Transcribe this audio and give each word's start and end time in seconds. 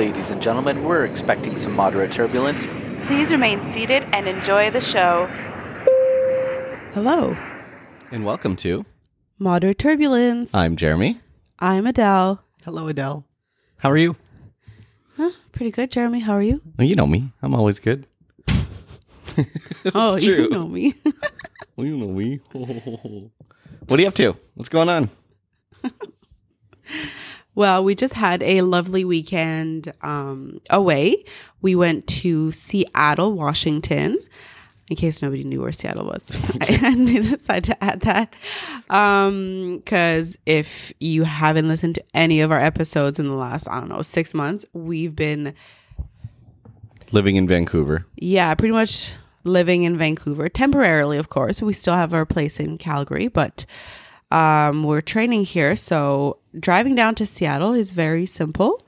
Ladies 0.00 0.30
and 0.30 0.40
gentlemen, 0.40 0.84
we're 0.84 1.04
expecting 1.04 1.58
some 1.58 1.74
moderate 1.74 2.10
turbulence. 2.10 2.66
Please 3.04 3.30
remain 3.30 3.70
seated 3.70 4.02
and 4.14 4.26
enjoy 4.26 4.70
the 4.70 4.80
show. 4.80 5.26
Hello, 6.94 7.36
And 8.10 8.24
welcome 8.24 8.56
to. 8.56 8.86
Moderate 9.38 9.78
Turbulence. 9.78 10.54
I'm 10.54 10.76
Jeremy. 10.76 11.20
I'm 11.58 11.86
Adele. 11.86 12.42
Hello, 12.64 12.88
Adele. 12.88 13.26
How 13.76 13.90
are 13.90 13.98
you? 13.98 14.16
Huh? 15.18 15.32
Pretty 15.52 15.70
good, 15.70 15.90
Jeremy. 15.90 16.20
How 16.20 16.32
are 16.32 16.42
you? 16.42 16.62
Well, 16.78 16.88
you 16.88 16.96
know 16.96 17.06
me. 17.06 17.34
I'm 17.42 17.54
always 17.54 17.78
good. 17.78 18.06
oh, 19.94 20.14
It's 20.16 20.24
you 20.24 20.48
know 20.48 20.66
me. 20.66 20.94
Well, 21.76 21.86
you 21.86 21.98
know 21.98 22.08
me. 22.08 22.40
what 23.86 23.98
are 23.98 24.02
you 24.02 24.08
up 24.08 24.14
to? 24.14 24.34
What's 24.54 24.70
going 24.70 24.88
on? 24.88 25.10
Well, 27.54 27.84
we 27.84 27.94
just 27.94 28.14
had 28.14 28.42
a 28.42 28.62
lovely 28.62 29.04
weekend 29.04 29.92
um, 30.02 30.60
away. 30.70 31.24
We 31.60 31.74
went 31.74 32.06
to 32.08 32.52
Seattle, 32.52 33.32
Washington. 33.32 34.18
In 34.88 34.96
case 34.96 35.22
nobody 35.22 35.44
knew 35.44 35.60
where 35.60 35.70
Seattle 35.70 36.06
was, 36.06 36.28
I 36.60 36.94
decided 37.04 37.64
to 37.64 37.84
add 37.84 38.00
that 38.00 38.34
because 38.88 40.36
if 40.46 40.92
you 40.98 41.22
haven't 41.22 41.68
listened 41.68 41.94
to 41.94 42.04
any 42.12 42.40
of 42.40 42.50
our 42.50 42.60
episodes 42.60 43.20
in 43.20 43.28
the 43.28 43.34
last, 43.34 43.68
I 43.68 43.78
don't 43.78 43.88
know, 43.88 44.02
six 44.02 44.34
months, 44.34 44.64
we've 44.72 45.14
been 45.14 45.54
Living 47.12 47.36
in 47.36 47.46
Vancouver. 47.46 48.06
Yeah, 48.16 48.54
pretty 48.54 48.72
much 48.72 49.12
living 49.42 49.82
in 49.82 49.96
Vancouver 49.96 50.48
temporarily, 50.48 51.18
of 51.18 51.28
course. 51.28 51.60
We 51.60 51.72
still 51.72 51.94
have 51.94 52.14
our 52.14 52.24
place 52.24 52.60
in 52.60 52.78
Calgary, 52.78 53.28
but 53.28 53.66
um, 54.30 54.84
we're 54.84 55.00
training 55.00 55.44
here. 55.44 55.76
So 55.76 56.38
driving 56.58 56.94
down 56.94 57.14
to 57.16 57.26
Seattle 57.26 57.74
is 57.74 57.92
very 57.92 58.26
simple. 58.26 58.80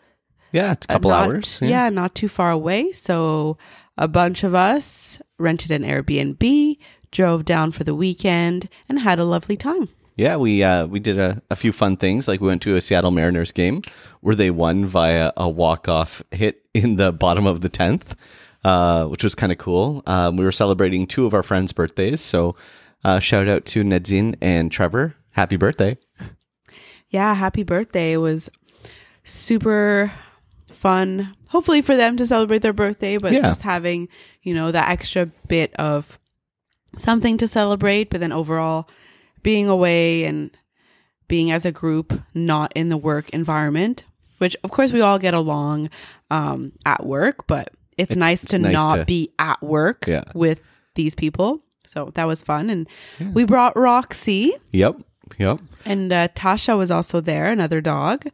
Yeah, 0.53 0.73
it's 0.73 0.85
a 0.85 0.89
couple 0.89 1.11
Not- 1.11 1.25
hours. 1.29 1.59
Yeah. 1.63 1.89
not 1.89 2.15
too 2.15 2.29
far 2.29 2.51
away. 2.51 2.93
So 2.93 3.57
a 3.97 4.07
bunch 4.09 4.45
of 4.45 4.55
us 4.55 5.21
rented 5.39 5.71
an 5.71 5.83
Airbnb, 5.83 6.77
drove 7.11 7.45
down 7.45 7.73
for 7.73 7.85
the 7.85 7.95
weekend, 7.95 8.69
and 8.89 9.01
had 9.01 9.19
a 9.19 9.25
lovely 9.25 9.57
time. 9.57 9.89
Yeah, 10.17 10.37
we 10.37 10.63
uh, 10.63 10.87
we 10.87 11.01
did 11.01 11.19
a, 11.19 11.41
a 11.51 11.57
few 11.57 11.73
fun 11.73 11.97
things. 11.97 12.29
Like 12.29 12.41
we 12.43 12.47
went 12.49 12.61
to 12.63 12.77
a 12.77 12.83
Seattle 12.83 13.11
Mariners 13.11 13.51
game 13.51 13.81
where 14.21 14.35
they 14.35 14.51
won 14.51 14.85
via 14.85 15.33
a 15.39 15.49
walk 15.49 15.89
off 15.89 16.23
hit 16.31 16.63
in 16.75 16.97
the 16.97 17.13
bottom 17.13 17.47
of 17.47 17.63
the 17.63 17.71
tenth, 17.71 18.15
uh, 18.63 19.07
which 19.07 19.25
was 19.25 19.35
kind 19.35 19.51
of 19.53 19.57
cool. 19.59 20.03
Um, 20.07 20.37
we 20.37 20.45
were 20.45 20.53
celebrating 20.53 21.07
two 21.07 21.25
of 21.25 21.33
our 21.33 21.43
friends' 21.43 21.73
birthdays, 21.73 22.21
so 22.21 22.57
uh, 23.05 23.21
shout 23.21 23.49
out 23.49 23.65
to 23.67 23.83
Nedzin 23.83 24.37
and 24.43 24.71
Trevor. 24.71 25.15
Happy 25.33 25.57
birthday! 25.57 25.97
yeah, 27.09 27.35
happy 27.35 27.63
birthday. 27.63 28.13
It 28.13 28.19
was 28.19 28.49
super 29.25 30.13
fun. 30.71 31.33
Hopefully 31.51 31.83
for 31.83 31.97
them 31.97 32.17
to 32.17 32.27
celebrate 32.27 32.63
their 32.63 32.73
birthday, 32.73 33.19
but 33.19 33.33
Yeah. 33.33 33.41
just 33.43 33.63
having, 33.63 34.09
you 34.43 34.55
know, 34.55 34.71
that 34.73 34.91
extra 34.91 35.27
bit 35.49 35.75
of 35.77 36.19
something 36.99 37.37
to 37.39 37.49
celebrate, 37.49 38.11
but 38.11 38.21
then 38.21 38.33
overall 38.33 38.89
being 39.43 39.69
away 39.69 40.25
and 40.25 40.51
being 41.29 41.51
as 41.51 41.65
a 41.65 41.73
group, 41.73 42.13
not 42.35 42.73
in 42.75 42.89
the 42.89 42.97
work 42.97 43.31
environment, 43.31 44.05
which 44.39 44.57
of 44.65 44.71
course 44.71 44.93
we 44.93 45.01
all 45.01 45.19
get 45.19 45.35
along 45.35 45.89
um, 46.31 46.73
at 46.85 47.07
work, 47.07 47.47
but 47.47 47.71
it's, 47.97 48.11
It's- 48.13 48.17
nice 48.19 48.43
it's 48.43 48.53
to 48.53 48.59
nice 48.59 48.75
not 48.75 48.97
to- 48.97 49.05
be 49.05 49.31
at 49.39 49.63
work 49.63 50.07
Yeah. 50.07 50.25
with 50.35 50.61
these 50.95 51.15
people. 51.15 51.63
So 51.87 52.11
that 52.15 52.25
was 52.27 52.43
fun. 52.43 52.71
And 52.71 52.89
we 53.35 53.45
brought 53.45 53.77
Roxy 53.77 54.53
Yep, 54.73 54.97
yep. 55.39 55.61
and 55.85 56.13
uh, 56.13 56.29
Tasha 56.29 56.77
was 56.77 56.91
also 56.91 57.21
there, 57.21 57.47
another 57.51 57.81
dog. 57.81 58.27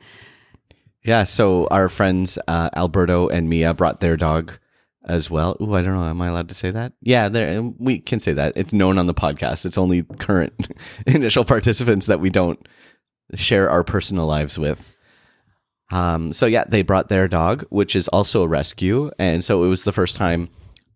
Yeah, 1.04 1.24
so 1.24 1.66
our 1.68 1.88
friends 1.88 2.38
uh, 2.48 2.70
Alberto 2.74 3.28
and 3.28 3.48
Mia 3.48 3.72
brought 3.72 4.00
their 4.00 4.16
dog 4.16 4.58
as 5.04 5.30
well. 5.30 5.56
Ooh, 5.60 5.74
I 5.74 5.82
don't 5.82 5.94
know. 5.94 6.04
Am 6.04 6.20
I 6.20 6.28
allowed 6.28 6.48
to 6.48 6.54
say 6.54 6.70
that? 6.70 6.92
Yeah, 7.00 7.28
there 7.28 7.62
we 7.62 7.98
can 7.98 8.20
say 8.20 8.32
that. 8.34 8.52
It's 8.56 8.72
known 8.72 8.98
on 8.98 9.06
the 9.06 9.14
podcast. 9.14 9.64
It's 9.64 9.78
only 9.78 10.02
current 10.02 10.68
initial 11.06 11.44
participants 11.44 12.06
that 12.06 12.20
we 12.20 12.30
don't 12.30 12.60
share 13.34 13.70
our 13.70 13.84
personal 13.84 14.26
lives 14.26 14.58
with. 14.58 14.94
Um, 15.90 16.32
so 16.32 16.46
yeah, 16.46 16.64
they 16.68 16.82
brought 16.82 17.08
their 17.08 17.28
dog, 17.28 17.64
which 17.70 17.96
is 17.96 18.08
also 18.08 18.42
a 18.42 18.48
rescue, 18.48 19.10
and 19.18 19.42
so 19.42 19.64
it 19.64 19.68
was 19.68 19.84
the 19.84 19.92
first 19.92 20.16
time 20.16 20.50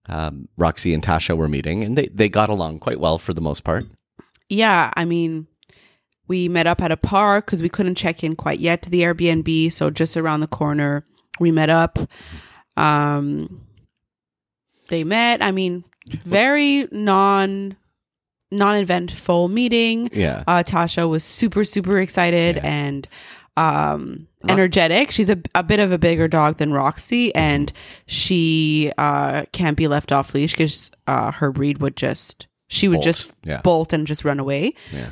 um, 0.06 0.48
Roxy 0.58 0.92
and 0.92 1.02
Tasha 1.02 1.36
were 1.36 1.48
meeting, 1.48 1.82
and 1.82 1.96
they 1.96 2.08
they 2.08 2.28
got 2.28 2.50
along 2.50 2.80
quite 2.80 3.00
well 3.00 3.18
for 3.18 3.32
the 3.32 3.40
most 3.40 3.64
part. 3.64 3.86
Yeah, 4.50 4.92
I 4.94 5.06
mean, 5.06 5.46
we 6.28 6.48
met 6.48 6.66
up 6.66 6.80
at 6.82 6.92
a 6.92 6.96
park 6.96 7.46
because 7.46 7.62
we 7.62 7.68
couldn't 7.68 7.96
check 7.96 8.22
in 8.24 8.36
quite 8.36 8.60
yet 8.60 8.82
to 8.82 8.90
the 8.90 9.00
Airbnb. 9.02 9.72
So 9.72 9.90
just 9.90 10.16
around 10.16 10.40
the 10.40 10.46
corner, 10.46 11.04
we 11.40 11.50
met 11.50 11.68
up. 11.70 11.98
Um, 12.76 13.62
they 14.88 15.04
met. 15.04 15.42
I 15.42 15.50
mean, 15.50 15.84
very 16.24 16.88
non 16.90 17.76
non 18.50 18.76
eventful 18.76 19.48
meeting. 19.48 20.10
Yeah, 20.12 20.44
Uh, 20.46 20.62
Tasha 20.62 21.08
was 21.08 21.24
super 21.24 21.64
super 21.64 22.00
excited 22.00 22.56
Yeah. 22.56 22.66
and 22.66 23.08
um 23.56 24.26
energetic. 24.48 25.10
She's 25.10 25.28
a, 25.28 25.38
a 25.54 25.62
bit 25.62 25.78
of 25.80 25.92
a 25.92 25.98
bigger 25.98 26.26
dog 26.28 26.56
than 26.58 26.72
Roxy, 26.72 27.34
and 27.34 27.72
she 28.06 28.92
uh 28.98 29.44
can't 29.52 29.76
be 29.76 29.88
left 29.88 30.12
off 30.12 30.34
leash 30.34 30.52
because 30.52 30.90
uh 31.06 31.30
her 31.32 31.50
breed 31.52 31.78
would 31.78 31.96
just 31.96 32.46
she 32.68 32.88
would 32.88 32.96
Bolt. 32.96 33.04
just 33.04 33.32
Yeah. 33.44 33.60
bolt 33.62 33.92
and 33.92 34.06
just 34.06 34.24
run 34.24 34.40
away. 34.40 34.74
yeah, 34.92 35.10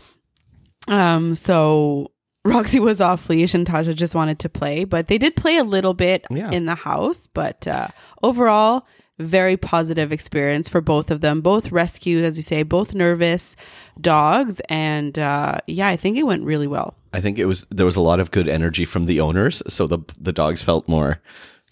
Um, 0.88 1.34
so 1.34 2.10
Roxy 2.44 2.80
was 2.80 3.00
off 3.00 3.28
leash 3.28 3.54
and 3.54 3.66
Tasha 3.66 3.94
just 3.94 4.14
wanted 4.14 4.38
to 4.40 4.48
play, 4.48 4.84
but 4.84 5.08
they 5.08 5.18
did 5.18 5.36
play 5.36 5.56
a 5.58 5.64
little 5.64 5.94
bit 5.94 6.24
Yeah. 6.30 6.50
in 6.50 6.66
the 6.66 6.74
house. 6.74 7.26
But 7.26 7.66
uh, 7.66 7.88
overall, 8.22 8.86
very 9.18 9.56
positive 9.58 10.10
experience 10.12 10.66
for 10.68 10.80
both 10.80 11.10
of 11.10 11.20
them. 11.20 11.42
Both 11.42 11.70
rescued, 11.70 12.24
as 12.24 12.38
you 12.38 12.42
say, 12.42 12.62
both 12.62 12.94
nervous 12.94 13.54
dogs, 14.00 14.60
and 14.70 15.18
uh, 15.18 15.58
yeah, 15.66 15.88
I 15.88 15.96
think 15.96 16.16
it 16.16 16.22
went 16.22 16.44
really 16.44 16.66
well. 16.66 16.94
I 17.12 17.20
think 17.20 17.38
it 17.38 17.44
was 17.44 17.66
there 17.70 17.84
was 17.84 17.96
a 17.96 18.00
lot 18.00 18.20
of 18.20 18.30
good 18.30 18.48
energy 18.48 18.86
from 18.86 19.04
the 19.04 19.20
owners, 19.20 19.62
so 19.68 19.86
the 19.86 19.98
the 20.18 20.32
dogs 20.32 20.62
felt 20.62 20.88
more 20.88 21.20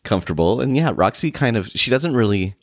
comfortable. 0.05 0.61
And 0.61 0.77
yeah, 0.77 0.93
Roxy 0.95 1.31
kind 1.31 1.57
of 1.57 1.69
she 1.69 1.91
doesn't 1.91 2.15
really 2.15 2.55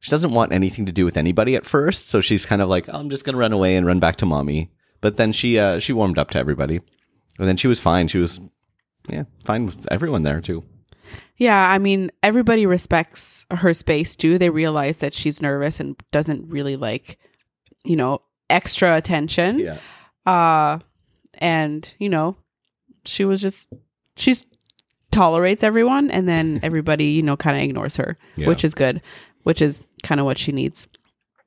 she 0.00 0.10
doesn't 0.10 0.32
want 0.32 0.52
anything 0.52 0.84
to 0.84 0.92
do 0.92 1.06
with 1.06 1.16
anybody 1.16 1.56
at 1.56 1.64
first, 1.64 2.08
so 2.10 2.20
she's 2.20 2.44
kind 2.44 2.60
of 2.60 2.68
like, 2.68 2.90
oh, 2.90 2.98
I'm 2.98 3.08
just 3.08 3.24
gonna 3.24 3.38
run 3.38 3.52
away 3.54 3.74
and 3.76 3.86
run 3.86 4.00
back 4.00 4.16
to 4.16 4.26
mommy. 4.26 4.70
But 5.06 5.18
then 5.18 5.30
she 5.30 5.56
uh, 5.56 5.78
she 5.78 5.92
warmed 5.92 6.18
up 6.18 6.30
to 6.30 6.38
everybody, 6.40 6.80
and 7.38 7.46
then 7.46 7.56
she 7.56 7.68
was 7.68 7.78
fine. 7.78 8.08
She 8.08 8.18
was 8.18 8.40
yeah 9.08 9.22
fine 9.44 9.64
with 9.66 9.86
everyone 9.88 10.24
there 10.24 10.40
too. 10.40 10.64
Yeah, 11.36 11.70
I 11.70 11.78
mean, 11.78 12.10
everybody 12.24 12.66
respects 12.66 13.46
her 13.52 13.72
space 13.72 14.16
too. 14.16 14.36
They 14.36 14.50
realize 14.50 14.96
that 14.96 15.14
she's 15.14 15.40
nervous 15.40 15.78
and 15.78 15.94
doesn't 16.10 16.48
really 16.50 16.74
like, 16.74 17.18
you 17.84 17.94
know, 17.94 18.20
extra 18.50 18.96
attention. 18.96 19.60
Yeah, 19.60 19.78
uh 20.26 20.80
and 21.34 21.94
you 22.00 22.08
know 22.08 22.34
she 23.04 23.24
was 23.24 23.40
just 23.40 23.72
she's 24.16 24.44
tolerates 25.12 25.62
everyone 25.62 26.10
and 26.10 26.28
then 26.28 26.58
everybody 26.64 27.04
you 27.12 27.22
know 27.22 27.36
kind 27.36 27.56
of 27.56 27.62
ignores 27.62 27.94
her 27.96 28.18
Yeah. 28.34 28.48
which 28.48 28.64
is 28.64 28.74
good 28.74 29.00
which 29.44 29.62
is 29.62 29.84
kind 30.02 30.18
of 30.20 30.26
what 30.26 30.36
she 30.38 30.50
needs 30.50 30.88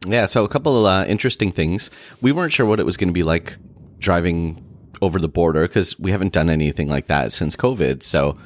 yeah. 0.06 0.26
So 0.26 0.44
a 0.44 0.50
couple 0.50 0.86
of 0.86 0.86
uh, 0.86 1.06
interesting 1.08 1.52
things. 1.52 1.92
We 2.22 2.32
weren't 2.32 2.54
sure 2.54 2.66
what 2.66 2.80
it 2.80 2.86
was 2.86 2.98
going 2.98 3.10
to 3.10 3.14
be 3.14 3.24
like 3.24 3.58
driving 4.00 4.64
over 5.02 5.20
the 5.20 5.30
border 5.30 5.62
because 5.64 5.98
we 6.00 6.12
haven't 6.12 6.34
done 6.34 6.50
anything 6.50 6.90
like 6.90 7.08
that 7.08 7.32
since 7.34 7.56
COVID. 7.56 8.04
So 8.04 8.38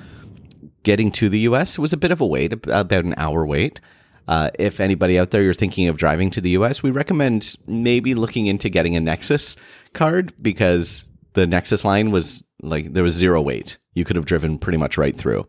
getting 0.84 1.12
to 1.14 1.30
the 1.30 1.40
US 1.42 1.80
was 1.80 1.94
a 1.94 1.98
bit 1.98 2.12
of 2.12 2.22
a 2.22 2.26
wait, 2.26 2.54
about 2.68 3.06
an 3.06 3.16
hour 3.18 3.46
wait. 3.46 3.82
Uh, 4.28 4.50
if 4.58 4.80
anybody 4.80 5.20
out 5.20 5.32
there 5.32 5.44
you're 5.44 5.54
thinking 5.54 5.88
of 5.88 5.98
driving 5.98 6.32
to 6.32 6.42
the 6.42 6.52
US, 6.52 6.82
we 6.82 6.92
recommend 6.92 7.56
maybe 7.68 8.16
looking 8.16 8.46
into 8.46 8.70
getting 8.70 8.96
a 8.96 9.00
Nexus 9.02 9.56
card 9.94 10.34
because 10.42 11.08
the 11.34 11.46
Nexus 11.46 11.84
line 11.84 12.12
was 12.12 12.44
like 12.62 12.94
there 12.94 13.04
was 13.04 13.14
zero 13.14 13.42
wait. 13.42 13.78
You 13.94 14.06
could 14.06 14.16
have 14.16 14.26
driven 14.26 14.58
pretty 14.58 14.78
much 14.78 14.98
right 14.98 15.16
through. 15.16 15.48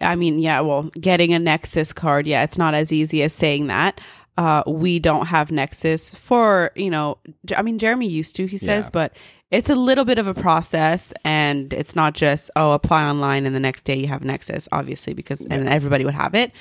i 0.00 0.14
mean 0.14 0.38
yeah 0.38 0.60
well 0.60 0.84
getting 1.00 1.32
a 1.34 1.38
nexus 1.40 1.92
card 1.92 2.24
yeah 2.26 2.44
it's 2.44 2.56
not 2.56 2.72
as 2.72 2.92
easy 2.92 3.20
as 3.24 3.32
saying 3.32 3.66
that 3.66 4.00
uh 4.38 4.62
we 4.66 4.98
don't 4.98 5.26
have 5.26 5.50
nexus 5.50 6.14
for 6.14 6.70
you 6.76 6.88
know 6.90 7.18
i 7.56 7.60
mean 7.62 7.78
jeremy 7.78 8.08
used 8.08 8.34
to 8.36 8.46
he 8.46 8.56
says 8.56 8.84
Yeah. 8.86 8.90
but 8.92 9.16
it's 9.50 9.68
a 9.70 9.74
little 9.74 10.04
bit 10.04 10.18
of 10.18 10.26
a 10.26 10.34
process 10.34 11.12
and 11.24 11.72
it's 11.74 11.94
not 11.96 12.14
just 12.14 12.50
oh 12.56 12.72
apply 12.72 13.02
online 13.04 13.44
and 13.46 13.54
the 13.54 13.60
next 13.60 13.82
day 13.84 13.96
you 13.96 14.06
have 14.08 14.22
nexus 14.24 14.68
obviously 14.72 15.12
because 15.12 15.40
and 15.42 15.68
everybody 15.68 16.04
would 16.04 16.14
have 16.14 16.34
it 16.34 16.52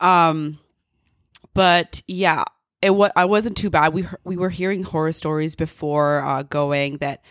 um 0.00 0.58
but 1.54 2.02
yeah 2.06 2.44
it 2.82 2.90
wa- 2.94 3.10
I 3.14 3.24
wasn't 3.26 3.56
too 3.56 3.70
bad 3.70 3.92
we 3.92 4.06
we 4.24 4.36
were 4.36 4.48
hearing 4.50 4.82
horror 4.84 5.12
stories 5.12 5.54
before 5.56 6.24
uh 6.24 6.42
going 6.44 6.98
that 6.98 7.22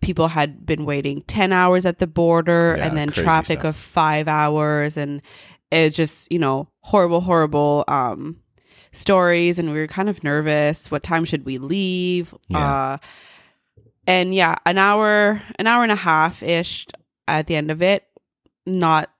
people 0.00 0.28
had 0.28 0.64
been 0.66 0.84
waiting 0.84 1.22
10 1.22 1.52
hours 1.52 1.86
at 1.86 1.98
the 1.98 2.06
border 2.06 2.74
Yeah, 2.78 2.86
and 2.86 2.96
then 2.96 3.08
traffic 3.08 3.60
stuff. 3.60 3.70
of 3.70 3.76
5 3.76 4.28
hours 4.28 4.96
and 4.96 5.22
it's 5.70 5.96
just 5.96 6.30
you 6.30 6.38
know 6.38 6.68
horrible 6.80 7.20
horrible 7.20 7.84
um 7.88 8.36
stories 8.94 9.58
and 9.58 9.70
we 9.72 9.78
were 9.78 9.86
kind 9.86 10.08
of 10.08 10.22
nervous 10.24 10.90
what 10.90 11.02
time 11.02 11.24
should 11.24 11.44
we 11.44 11.58
leave 11.58 12.34
Yeah. 12.48 12.58
uh 12.58 12.96
and 14.06 14.34
yeah 14.34 14.56
an 14.66 14.78
hour 14.78 15.42
an 15.58 15.66
hour 15.66 15.82
and 15.82 15.92
a 15.92 15.96
half 15.96 16.42
ish 16.42 16.86
at 17.28 17.46
the 17.46 17.56
end 17.56 17.70
of 17.70 17.82
it 17.82 18.04
not 18.66 19.10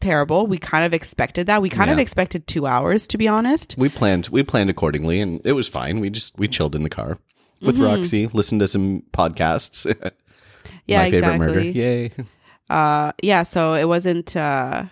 terrible. 0.00 0.46
We 0.48 0.58
kind 0.58 0.84
of 0.84 0.92
expected 0.92 1.46
that. 1.46 1.62
We 1.62 1.68
kind 1.68 1.88
of 1.88 1.96
expected 1.98 2.46
two 2.48 2.66
hours, 2.66 3.06
to 3.06 3.16
be 3.18 3.28
honest. 3.28 3.76
We 3.78 3.88
planned 3.88 4.26
we 4.32 4.42
planned 4.42 4.68
accordingly, 4.68 5.20
and 5.20 5.40
it 5.46 5.52
was 5.52 5.68
fine. 5.68 6.00
We 6.00 6.10
just 6.10 6.36
we 6.38 6.48
chilled 6.48 6.74
in 6.74 6.82
the 6.82 6.88
car 6.90 7.18
with 7.60 7.76
Mm-hmm. 7.76 7.84
Roxy, 7.84 8.26
listened 8.32 8.60
to 8.62 8.68
some 8.68 9.02
podcasts. 9.12 9.86
Yeah, 10.86 11.02
My 11.04 11.10
favorite 11.10 11.38
murder. 11.38 11.60
Yay! 11.60 12.10
uh 12.70 13.12
yeah 13.22 13.42
so 13.44 13.74
it 13.74 13.86
wasn't 13.88 14.36
uh 14.36 14.84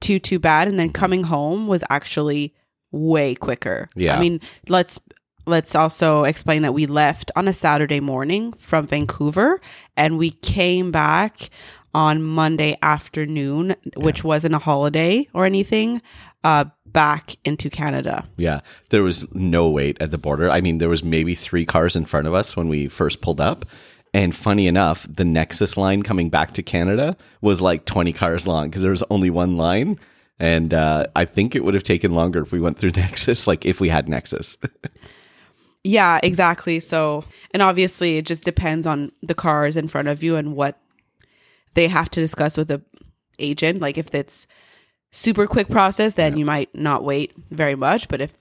too 0.00 0.18
too 0.18 0.38
bad 0.38 0.68
and 0.68 0.78
then 0.80 0.90
coming 0.92 1.24
home 1.24 1.66
was 1.66 1.84
actually 1.90 2.54
way 2.92 3.34
quicker 3.34 3.88
Yeah. 3.94 4.16
i 4.16 4.20
mean 4.20 4.40
let's 4.68 4.98
let's 5.46 5.74
also 5.74 6.24
explain 6.24 6.62
that 6.62 6.72
we 6.72 6.86
left 6.86 7.30
on 7.36 7.48
a 7.48 7.52
saturday 7.52 8.00
morning 8.00 8.52
from 8.54 8.86
vancouver 8.86 9.60
and 9.96 10.18
we 10.18 10.30
came 10.30 10.90
back 10.90 11.50
on 11.94 12.22
monday 12.22 12.76
afternoon 12.82 13.74
which 13.96 14.22
wasn't 14.24 14.54
a 14.54 14.58
holiday 14.58 15.26
or 15.34 15.44
anything 15.46 16.00
uh 16.44 16.64
back 16.86 17.36
into 17.44 17.68
canada 17.68 18.26
Yeah, 18.36 18.60
there 18.88 19.02
was 19.02 19.26
no 19.34 19.68
wait 19.68 19.98
at 20.00 20.10
the 20.12 20.16
border. 20.18 20.48
I 20.48 20.62
mean, 20.62 20.78
there 20.78 20.88
was 20.88 21.04
maybe 21.04 21.34
three 21.34 21.66
cars 21.66 21.94
in 21.94 22.06
front 22.06 22.26
of 22.26 22.32
us 22.32 22.56
when 22.56 22.68
we 22.68 22.88
first 22.88 23.20
pulled 23.20 23.38
up. 23.40 23.66
And 24.14 24.34
funny 24.34 24.66
enough, 24.66 25.06
the 25.10 25.24
Nexus 25.24 25.76
line 25.76 26.02
coming 26.02 26.30
back 26.30 26.52
to 26.52 26.62
Canada 26.62 27.14
was 27.42 27.60
like 27.60 27.84
20 27.84 28.14
cars 28.14 28.46
long 28.46 28.70
because 28.70 28.80
there 28.80 28.92
was 28.92 29.02
only 29.10 29.28
one 29.28 29.58
line. 29.58 29.98
And 30.38 30.74
uh, 30.74 31.06
I 31.16 31.24
think 31.24 31.54
it 31.54 31.64
would 31.64 31.74
have 31.74 31.82
taken 31.82 32.14
longer 32.14 32.42
if 32.42 32.52
we 32.52 32.60
went 32.60 32.78
through 32.78 32.90
Nexus, 32.96 33.46
like 33.46 33.64
if 33.64 33.80
we 33.80 33.88
had 33.88 34.08
Nexus. 34.08 34.56
Yeah, 35.86 36.18
exactly. 36.20 36.80
So, 36.80 37.22
and 37.52 37.62
obviously, 37.62 38.16
it 38.16 38.26
just 38.26 38.44
depends 38.44 38.88
on 38.88 39.12
the 39.22 39.36
cars 39.36 39.76
in 39.76 39.86
front 39.86 40.08
of 40.08 40.20
you 40.20 40.34
and 40.34 40.56
what 40.56 40.80
they 41.74 41.86
have 41.86 42.10
to 42.10 42.20
discuss 42.20 42.56
with 42.56 42.66
the 42.66 42.82
agent. 43.38 43.80
Like, 43.80 43.96
if 43.96 44.12
it's 44.12 44.48
super 45.12 45.46
quick 45.46 45.68
process, 45.68 46.14
then 46.14 46.36
you 46.36 46.44
might 46.44 46.74
not 46.74 47.04
wait 47.04 47.34
very 47.52 47.76
much. 47.76 48.08
But 48.08 48.20
if 48.20 48.34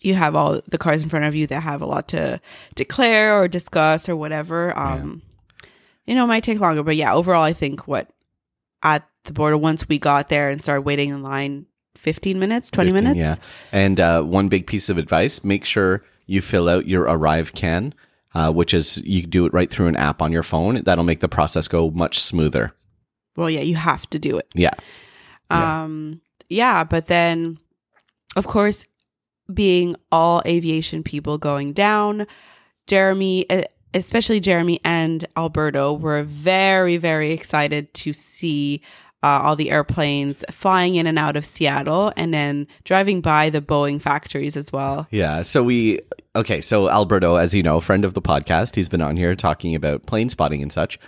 you 0.00 0.14
have 0.14 0.36
all 0.36 0.60
the 0.68 0.78
cars 0.78 1.02
in 1.02 1.08
front 1.08 1.24
of 1.24 1.34
you 1.34 1.48
that 1.48 1.62
have 1.62 1.82
a 1.82 1.86
lot 1.86 2.06
to 2.08 2.40
declare 2.76 3.42
or 3.42 3.48
discuss 3.48 4.08
or 4.08 4.14
whatever, 4.14 4.76
um, 4.78 5.22
you 6.04 6.14
know, 6.14 6.22
it 6.22 6.28
might 6.28 6.44
take 6.44 6.60
longer. 6.60 6.84
But 6.84 6.94
yeah, 6.94 7.12
overall, 7.12 7.42
I 7.42 7.54
think 7.54 7.88
what 7.88 8.08
at 8.84 9.02
the 9.26 9.32
border 9.32 9.56
once 9.56 9.88
we 9.88 9.98
got 9.98 10.28
there 10.28 10.50
and 10.50 10.62
started 10.62 10.82
waiting 10.82 11.10
in 11.10 11.22
line, 11.22 11.66
fifteen 11.96 12.38
minutes, 12.38 12.70
twenty 12.70 12.90
15, 12.90 13.04
minutes. 13.04 13.40
Yeah. 13.40 13.46
And 13.72 14.00
uh, 14.00 14.22
one 14.22 14.48
big 14.48 14.66
piece 14.66 14.88
of 14.88 14.98
advice 14.98 15.44
make 15.44 15.64
sure 15.64 16.04
you 16.26 16.40
fill 16.40 16.68
out 16.68 16.86
your 16.86 17.06
ArriveCAN, 17.06 17.92
uh, 18.34 18.52
which 18.52 18.74
is 18.74 18.98
you 18.98 19.22
do 19.26 19.46
it 19.46 19.52
right 19.52 19.70
through 19.70 19.86
an 19.86 19.96
app 19.96 20.20
on 20.20 20.32
your 20.32 20.42
phone. 20.42 20.82
That'll 20.82 21.04
make 21.04 21.20
the 21.20 21.28
process 21.28 21.68
go 21.68 21.90
much 21.90 22.20
smoother. 22.20 22.72
Well, 23.36 23.50
yeah, 23.50 23.60
you 23.60 23.76
have 23.76 24.08
to 24.10 24.18
do 24.18 24.38
it. 24.38 24.48
Yeah. 24.54 24.70
Yeah. 25.50 25.84
Um, 25.84 26.20
yeah, 26.48 26.84
but 26.84 27.06
then, 27.06 27.58
of 28.34 28.46
course, 28.46 28.86
being 29.52 29.96
all 30.10 30.42
aviation 30.46 31.02
people 31.02 31.38
going 31.38 31.72
down, 31.72 32.26
Jeremy, 32.86 33.46
especially 33.94 34.40
Jeremy 34.40 34.80
and 34.84 35.24
Alberto, 35.36 35.92
were 35.92 36.22
very, 36.22 36.96
very 36.96 37.32
excited 37.32 37.92
to 37.94 38.12
see 38.12 38.82
uh, 39.26 39.40
all 39.42 39.56
the 39.56 39.70
airplanes 39.70 40.44
flying 40.52 40.94
in 40.94 41.06
and 41.06 41.18
out 41.18 41.36
of 41.36 41.44
Seattle 41.44 42.12
and 42.16 42.32
then 42.32 42.68
driving 42.84 43.20
by 43.20 43.50
the 43.50 43.60
Boeing 43.60 44.00
factories 44.00 44.56
as 44.56 44.72
well. 44.72 45.08
Yeah. 45.10 45.42
So 45.42 45.64
we 45.64 46.00
okay. 46.36 46.60
So 46.60 46.88
Alberto, 46.88 47.34
as 47.34 47.52
you 47.52 47.62
know, 47.62 47.80
friend 47.80 48.04
of 48.04 48.14
the 48.14 48.22
podcast, 48.22 48.76
he's 48.76 48.88
been 48.88 49.02
on 49.02 49.16
here 49.16 49.34
talking 49.34 49.74
about 49.74 50.06
plane 50.06 50.28
spotting 50.28 50.62
and 50.62 50.72
such. 50.72 50.98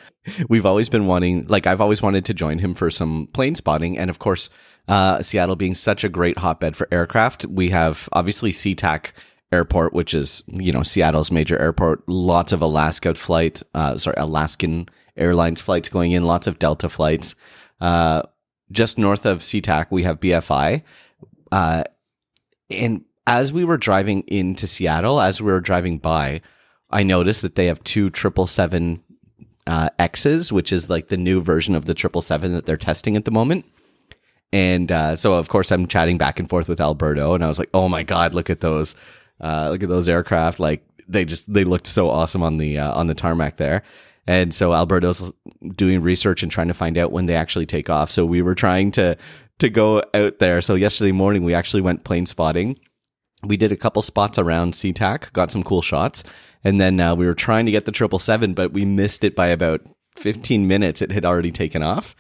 We've 0.49 0.67
always 0.67 0.89
been 0.89 1.07
wanting, 1.07 1.47
like, 1.47 1.67
I've 1.67 1.81
always 1.81 2.03
wanted 2.03 2.25
to 2.27 2.35
join 2.35 2.59
him 2.59 2.75
for 2.75 2.91
some 2.91 3.29
plane 3.33 3.55
spotting, 3.55 3.97
and 3.97 4.11
of 4.11 4.19
course, 4.19 4.51
uh, 4.87 5.23
Seattle 5.23 5.57
being 5.57 5.75
such 5.75 6.05
a 6.05 6.09
great 6.09 6.39
hotbed 6.39 6.77
for 6.77 6.89
aircraft, 6.91 7.47
we 7.47 7.71
have 7.71 8.09
obviously 8.13 8.53
SeaTac 8.53 9.13
Airport, 9.53 9.95
which 9.95 10.13
is 10.13 10.43
you 10.49 10.73
know 10.73 10.83
Seattle's 10.83 11.31
major 11.31 11.59
airport. 11.59 12.07
Lots 12.09 12.53
of 12.53 12.61
Alaska 12.61 13.15
flight, 13.15 13.63
uh, 13.75 13.97
sorry, 13.97 14.17
Alaskan 14.19 14.89
Airlines 15.17 15.63
flights 15.63 15.89
going 15.89 16.13
in. 16.13 16.25
Lots 16.25 16.47
of 16.47 16.59
Delta 16.59 16.89
flights. 16.89 17.35
Uh, 17.81 18.23
just 18.71 18.99
north 18.99 19.25
of 19.25 19.39
SeaTac, 19.39 19.87
we 19.91 20.03
have 20.03 20.21
BFI. 20.21 20.83
Uh, 21.51 21.85
and 22.71 23.05
as 23.27 23.53
we 23.53 23.65
were 23.65 23.77
driving 23.77 24.23
into 24.23 24.67
Seattle, 24.67 25.21
as 25.21 25.41
we 25.41 25.51
were 25.51 25.61
driving 25.61 25.99
by, 25.99 26.41
I 26.91 27.03
noticed 27.03 27.43
that 27.43 27.55
they 27.55 27.67
have 27.67 27.83
two 27.85 28.11
triple 28.11 28.47
seven 28.47 29.03
uh, 29.67 29.91
X's, 29.99 30.51
which 30.51 30.73
is 30.73 30.89
like 30.89 31.09
the 31.09 31.17
new 31.17 31.43
version 31.43 31.75
of 31.75 31.85
the 31.85 31.95
triple 31.95 32.23
seven 32.23 32.55
that 32.55 32.67
they're 32.67 32.77
testing 32.77 33.17
at 33.17 33.27
the 33.27 33.31
moment. 33.31 33.67
And 34.51 34.91
uh, 34.91 35.17
so, 35.17 35.35
of 35.35 35.49
course, 35.49 35.71
I'm 35.71 35.87
chatting 35.87 36.17
back 36.17 36.39
and 36.39 36.49
forth 36.49 36.69
with 36.69 36.81
Alberto, 36.81 37.35
and 37.35 37.45
I 37.45 37.49
was 37.49 37.59
like, 37.59 37.69
"Oh 37.75 37.87
my 37.89 38.03
god, 38.03 38.33
look 38.33 38.49
at 38.49 38.61
those! 38.61 38.95
Uh, 39.43 39.69
look 39.71 39.83
at 39.83 39.91
those 39.91 40.09
aircraft! 40.09 40.59
Like 40.59 40.83
they 41.07 41.27
just 41.27 41.53
they 41.53 41.65
looked 41.65 41.87
so 41.87 42.09
awesome 42.09 42.43
on 42.43 42.57
the 42.57 42.79
uh, 42.79 42.93
on 42.95 43.09
the 43.09 43.15
tarmac 43.15 43.59
there." 43.59 43.83
And 44.29 44.55
so 44.55 44.75
Alberto's 44.75 45.33
doing 45.75 46.03
research 46.03 46.43
and 46.43 46.53
trying 46.53 46.69
to 46.69 46.75
find 46.75 46.99
out 46.99 47.13
when 47.13 47.27
they 47.27 47.35
actually 47.35 47.67
take 47.67 47.89
off. 47.89 48.11
So 48.11 48.27
we 48.27 48.43
were 48.43 48.55
trying 48.55 48.93
to 48.93 49.17
to 49.59 49.71
go 49.71 50.03
out 50.15 50.39
there. 50.39 50.63
So 50.63 50.77
yesterday 50.77 51.13
morning 51.13 51.43
we 51.43 51.55
actually 51.55 51.81
went 51.81 52.05
plane 52.05 52.27
spotting. 52.27 52.79
We 53.43 53.57
did 53.57 53.73
a 53.73 53.77
couple 53.77 54.03
spots 54.03 54.39
around 54.39 54.75
SeaTac, 54.75 55.33
got 55.33 55.51
some 55.51 55.65
cool 55.65 55.83
shots, 55.83 56.25
and 56.63 56.81
then 56.81 57.01
uh, 57.01 57.15
we 57.15 57.27
were 57.27 57.35
trying 57.35 57.67
to 57.67 57.73
get 57.73 57.87
the 57.87 57.93
triple 57.93 58.19
seven, 58.19 58.53
but 58.53 58.73
we 58.73 58.85
missed 58.85 59.25
it 59.25 59.35
by 59.35 59.47
about 59.49 59.81
fifteen 60.15 60.69
minutes. 60.69 61.01
It 61.01 61.11
had 61.11 61.25
already 61.25 61.51
taken 61.51 61.83
off. 61.83 62.15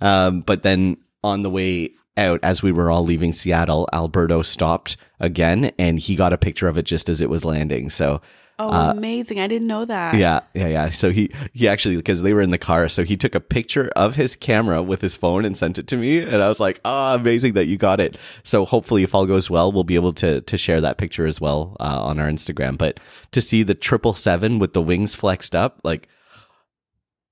Um, 0.00 0.40
but 0.40 0.64
then 0.64 0.96
on 1.22 1.42
the 1.42 1.50
way 1.50 1.92
out, 2.16 2.40
as 2.42 2.60
we 2.60 2.72
were 2.72 2.90
all 2.90 3.04
leaving 3.04 3.32
Seattle, 3.32 3.88
Alberto 3.92 4.42
stopped 4.42 4.96
again, 5.20 5.70
and 5.78 6.00
he 6.00 6.16
got 6.16 6.32
a 6.32 6.38
picture 6.38 6.66
of 6.66 6.76
it 6.76 6.86
just 6.86 7.08
as 7.08 7.20
it 7.20 7.30
was 7.30 7.44
landing. 7.44 7.88
So 7.88 8.20
Oh, 8.58 8.68
Uh, 8.70 8.92
amazing! 8.96 9.40
I 9.40 9.46
didn't 9.46 9.66
know 9.66 9.84
that. 9.86 10.14
yeah, 10.14 10.40
yeah, 10.54 10.68
yeah. 10.68 10.90
So 10.90 11.10
he 11.10 11.30
he 11.52 11.66
actually 11.66 11.96
because 11.96 12.22
they 12.22 12.32
were 12.32 12.42
in 12.42 12.50
the 12.50 12.58
car, 12.58 12.88
so 12.88 13.02
he 13.02 13.16
took 13.16 13.34
a 13.34 13.40
picture 13.40 13.90
of 13.96 14.14
his 14.14 14.36
camera 14.36 14.82
with 14.82 15.00
his 15.00 15.16
phone 15.16 15.44
and 15.44 15.56
sent 15.56 15.78
it 15.78 15.86
to 15.88 15.96
me, 15.96 16.18
and 16.20 16.36
I 16.42 16.48
was 16.48 16.60
like, 16.60 16.80
"Oh, 16.84 17.14
amazing 17.14 17.54
that 17.54 17.66
you 17.66 17.76
got 17.78 17.98
it." 17.98 18.16
So 18.44 18.64
hopefully, 18.64 19.02
if 19.02 19.14
all 19.14 19.26
goes 19.26 19.48
well, 19.50 19.72
we'll 19.72 19.84
be 19.84 19.94
able 19.96 20.12
to 20.14 20.42
to 20.42 20.56
share 20.58 20.80
that 20.82 20.98
picture 20.98 21.26
as 21.26 21.40
well 21.40 21.76
uh, 21.80 22.02
on 22.02 22.20
our 22.20 22.28
Instagram. 22.28 22.76
But 22.78 23.00
to 23.32 23.40
see 23.40 23.62
the 23.62 23.74
triple 23.74 24.14
seven 24.14 24.58
with 24.58 24.74
the 24.74 24.82
wings 24.82 25.14
flexed 25.14 25.56
up, 25.56 25.80
like 25.82 26.06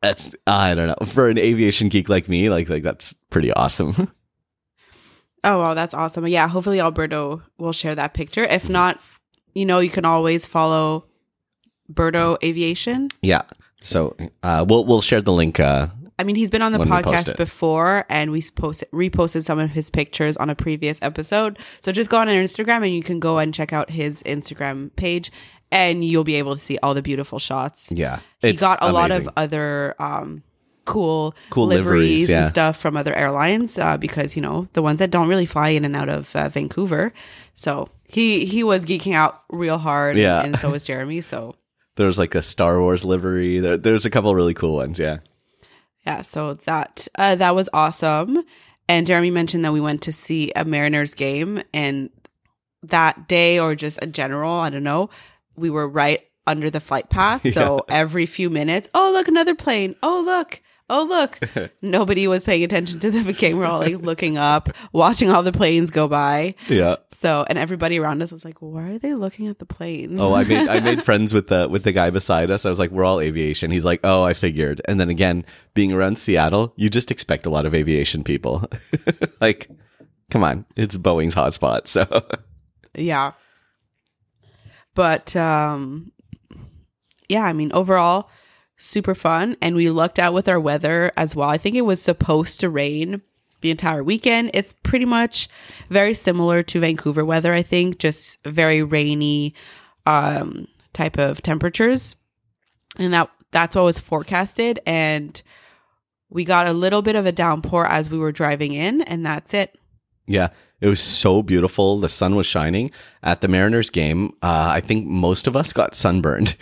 that's 0.02 0.34
I 0.46 0.74
don't 0.74 0.88
know 0.88 1.06
for 1.06 1.28
an 1.28 1.38
aviation 1.38 1.88
geek 1.90 2.08
like 2.08 2.28
me, 2.28 2.48
like 2.48 2.68
like 2.68 2.82
that's 2.82 3.14
pretty 3.30 3.52
awesome. 3.52 4.10
Oh, 5.42 5.58
wow, 5.58 5.72
that's 5.72 5.94
awesome. 5.94 6.26
Yeah, 6.28 6.48
hopefully 6.48 6.80
Alberto 6.80 7.40
will 7.56 7.72
share 7.72 7.94
that 7.94 8.12
picture. 8.12 8.44
If 8.44 8.68
not, 8.68 9.00
you 9.54 9.64
know, 9.64 9.78
you 9.78 9.88
can 9.88 10.04
always 10.04 10.44
follow 10.44 11.06
Berto 11.92 12.36
Aviation. 12.44 13.08
yeah. 13.22 13.42
So 13.82 14.14
uh, 14.42 14.64
we'll 14.68 14.84
we'll 14.84 15.00
share 15.00 15.22
the 15.22 15.32
link. 15.32 15.58
Uh, 15.58 15.86
I 16.18 16.22
mean, 16.22 16.36
he's 16.36 16.50
been 16.50 16.60
on 16.60 16.72
the 16.72 16.78
post 16.78 16.90
podcast 16.90 17.36
before, 17.38 18.04
and 18.10 18.30
we 18.30 18.42
posted, 18.54 18.90
reposted 18.90 19.42
some 19.42 19.58
of 19.58 19.70
his 19.70 19.88
pictures 19.90 20.36
on 20.36 20.50
a 20.50 20.54
previous 20.54 20.98
episode. 21.00 21.58
So 21.80 21.90
just 21.90 22.10
go 22.10 22.18
on 22.18 22.28
Instagram, 22.28 22.84
and 22.84 22.94
you 22.94 23.02
can 23.02 23.20
go 23.20 23.38
and 23.38 23.54
check 23.54 23.72
out 23.72 23.88
his 23.88 24.22
Instagram 24.24 24.94
page, 24.96 25.32
and 25.72 26.04
you'll 26.04 26.24
be 26.24 26.34
able 26.34 26.54
to 26.56 26.60
see 26.60 26.76
all 26.82 26.92
the 26.92 27.00
beautiful 27.00 27.38
shots. 27.38 27.90
yeah, 27.90 28.18
He 28.42 28.52
got 28.52 28.80
a 28.82 28.92
lot 28.92 29.12
of 29.12 29.30
other 29.38 29.94
um, 29.98 30.42
cool, 30.84 31.34
Cool 31.48 31.68
liveries, 31.68 31.84
liveries, 31.86 32.28
yeah. 32.28 32.40
and 32.42 32.50
stuff 32.50 32.76
from 32.76 32.98
other 32.98 33.14
airlines 33.14 33.78
uh, 33.78 33.96
because 33.96 34.36
you 34.36 34.42
know 34.42 34.68
the 34.74 34.82
ones 34.82 34.98
that 34.98 35.10
don't 35.10 35.26
really 35.28 35.46
fly 35.46 35.70
in 35.70 35.86
and 35.86 35.96
out 35.96 36.10
of 36.10 36.36
uh, 36.36 36.50
Vancouver. 36.50 37.14
So 37.54 37.88
he 38.08 38.44
he 38.44 38.62
was 38.62 38.84
geeking 38.84 39.14
out 39.14 39.40
real 39.48 39.78
hard, 39.78 40.18
Yeah. 40.18 40.42
and, 40.42 40.58
so 40.58 40.70
was 40.70 40.84
Jeremy. 40.90 41.22
So 41.22 41.54
There's 41.96 42.18
like 42.18 42.34
a 42.34 42.42
Star 42.42 42.80
Wars 42.80 43.04
livery. 43.04 43.60
There, 43.60 43.76
there's 43.76 44.06
a 44.06 44.10
couple 44.10 44.34
really 44.34 44.54
cool 44.54 44.76
ones. 44.76 44.98
Yeah. 44.98 45.18
yeah, 46.06 46.22
so 46.22 46.54
that 46.54 47.08
uh, 47.16 47.34
that 47.36 47.54
was 47.54 47.68
awesome. 47.72 48.42
And 48.88 49.06
Jeremy 49.06 49.30
mentioned 49.30 49.64
that 49.64 49.72
we 49.72 49.80
went 49.80 50.02
to 50.02 50.12
see 50.12 50.52
a 50.56 50.64
Mariners 50.64 51.14
game, 51.14 51.62
and 51.72 52.10
that 52.82 53.28
day 53.28 53.58
or 53.58 53.74
just 53.74 53.98
a 54.02 54.06
general, 54.06 54.52
I 54.52 54.70
don't 54.70 54.82
know, 54.82 55.10
we 55.56 55.70
were 55.70 55.88
right 55.88 56.22
under 56.46 56.70
the 56.70 56.80
flight 56.80 57.10
path. 57.10 57.46
So 57.54 57.80
every 57.88 58.26
few 58.26 58.50
minutes, 58.50 58.88
oh 58.94 59.10
look, 59.12 59.28
another 59.28 59.54
plane. 59.54 59.94
Oh 60.02 60.22
look. 60.24 60.60
Oh 60.92 61.04
look. 61.04 61.38
Nobody 61.82 62.26
was 62.26 62.42
paying 62.42 62.64
attention 62.64 62.98
to 62.98 63.12
the 63.12 63.32
game. 63.32 63.58
We're 63.58 63.66
all 63.66 63.78
like 63.78 63.98
looking 63.98 64.36
up, 64.36 64.70
watching 64.92 65.30
all 65.30 65.44
the 65.44 65.52
planes 65.52 65.88
go 65.88 66.08
by. 66.08 66.56
Yeah. 66.68 66.96
So 67.12 67.46
and 67.48 67.56
everybody 67.56 68.00
around 68.00 68.22
us 68.22 68.32
was 68.32 68.44
like, 68.44 68.58
Why 68.58 68.90
are 68.90 68.98
they 68.98 69.14
looking 69.14 69.46
at 69.46 69.60
the 69.60 69.66
planes? 69.66 70.20
Oh, 70.20 70.34
I 70.34 70.42
made 70.42 70.68
I 70.68 70.80
made 70.80 71.04
friends 71.04 71.32
with 71.32 71.46
the 71.46 71.68
with 71.68 71.84
the 71.84 71.92
guy 71.92 72.10
beside 72.10 72.50
us. 72.50 72.66
I 72.66 72.70
was 72.70 72.80
like, 72.80 72.90
"We're 72.90 73.04
all 73.04 73.20
aviation." 73.20 73.70
He's 73.70 73.84
like, 73.84 74.00
"Oh, 74.02 74.24
I 74.24 74.34
figured." 74.34 74.80
And 74.86 74.98
then 74.98 75.08
again, 75.08 75.44
being 75.74 75.92
around 75.92 76.18
Seattle, 76.18 76.74
you 76.76 76.90
just 76.90 77.12
expect 77.12 77.46
a 77.46 77.50
lot 77.50 77.66
of 77.66 77.74
aviation 77.74 78.24
people. 78.24 78.64
like, 79.40 79.70
come 80.28 80.42
on, 80.42 80.66
it's 80.74 80.96
Boeing's 80.96 81.36
hotspot. 81.36 81.86
So 81.86 82.26
Yeah. 82.94 83.32
But 84.96 85.36
um 85.36 86.10
yeah, 87.28 87.44
I 87.44 87.52
mean 87.52 87.70
overall 87.72 88.28
super 88.80 89.14
fun 89.14 89.56
and 89.60 89.76
we 89.76 89.90
lucked 89.90 90.18
out 90.18 90.32
with 90.32 90.48
our 90.48 90.58
weather 90.58 91.12
as 91.16 91.36
well. 91.36 91.48
I 91.48 91.58
think 91.58 91.76
it 91.76 91.82
was 91.82 92.00
supposed 92.00 92.60
to 92.60 92.70
rain 92.70 93.20
the 93.60 93.70
entire 93.70 94.02
weekend. 94.02 94.50
It's 94.54 94.72
pretty 94.82 95.04
much 95.04 95.48
very 95.90 96.14
similar 96.14 96.62
to 96.64 96.80
Vancouver 96.80 97.24
weather, 97.24 97.52
I 97.52 97.62
think, 97.62 97.98
just 97.98 98.38
very 98.44 98.82
rainy 98.82 99.54
um, 100.06 100.66
type 100.92 101.18
of 101.18 101.42
temperatures. 101.42 102.16
And 102.96 103.12
that 103.12 103.30
that's 103.52 103.76
what 103.76 103.84
was 103.84 104.00
forecasted. 104.00 104.80
And 104.86 105.40
we 106.30 106.44
got 106.44 106.68
a 106.68 106.72
little 106.72 107.02
bit 107.02 107.16
of 107.16 107.26
a 107.26 107.32
downpour 107.32 107.86
as 107.86 108.08
we 108.08 108.16
were 108.16 108.32
driving 108.32 108.72
in, 108.72 109.02
and 109.02 109.26
that's 109.26 109.52
it. 109.52 109.76
Yeah, 110.26 110.48
it 110.80 110.86
was 110.86 111.00
so 111.00 111.42
beautiful. 111.42 111.98
The 111.98 112.08
sun 112.08 112.36
was 112.36 112.46
shining 112.46 112.92
at 113.22 113.40
the 113.40 113.48
Mariners 113.48 113.90
game. 113.90 114.32
Uh, 114.42 114.70
I 114.72 114.80
think 114.80 115.06
most 115.06 115.46
of 115.46 115.56
us 115.56 115.72
got 115.72 115.96
sunburned. 115.96 116.56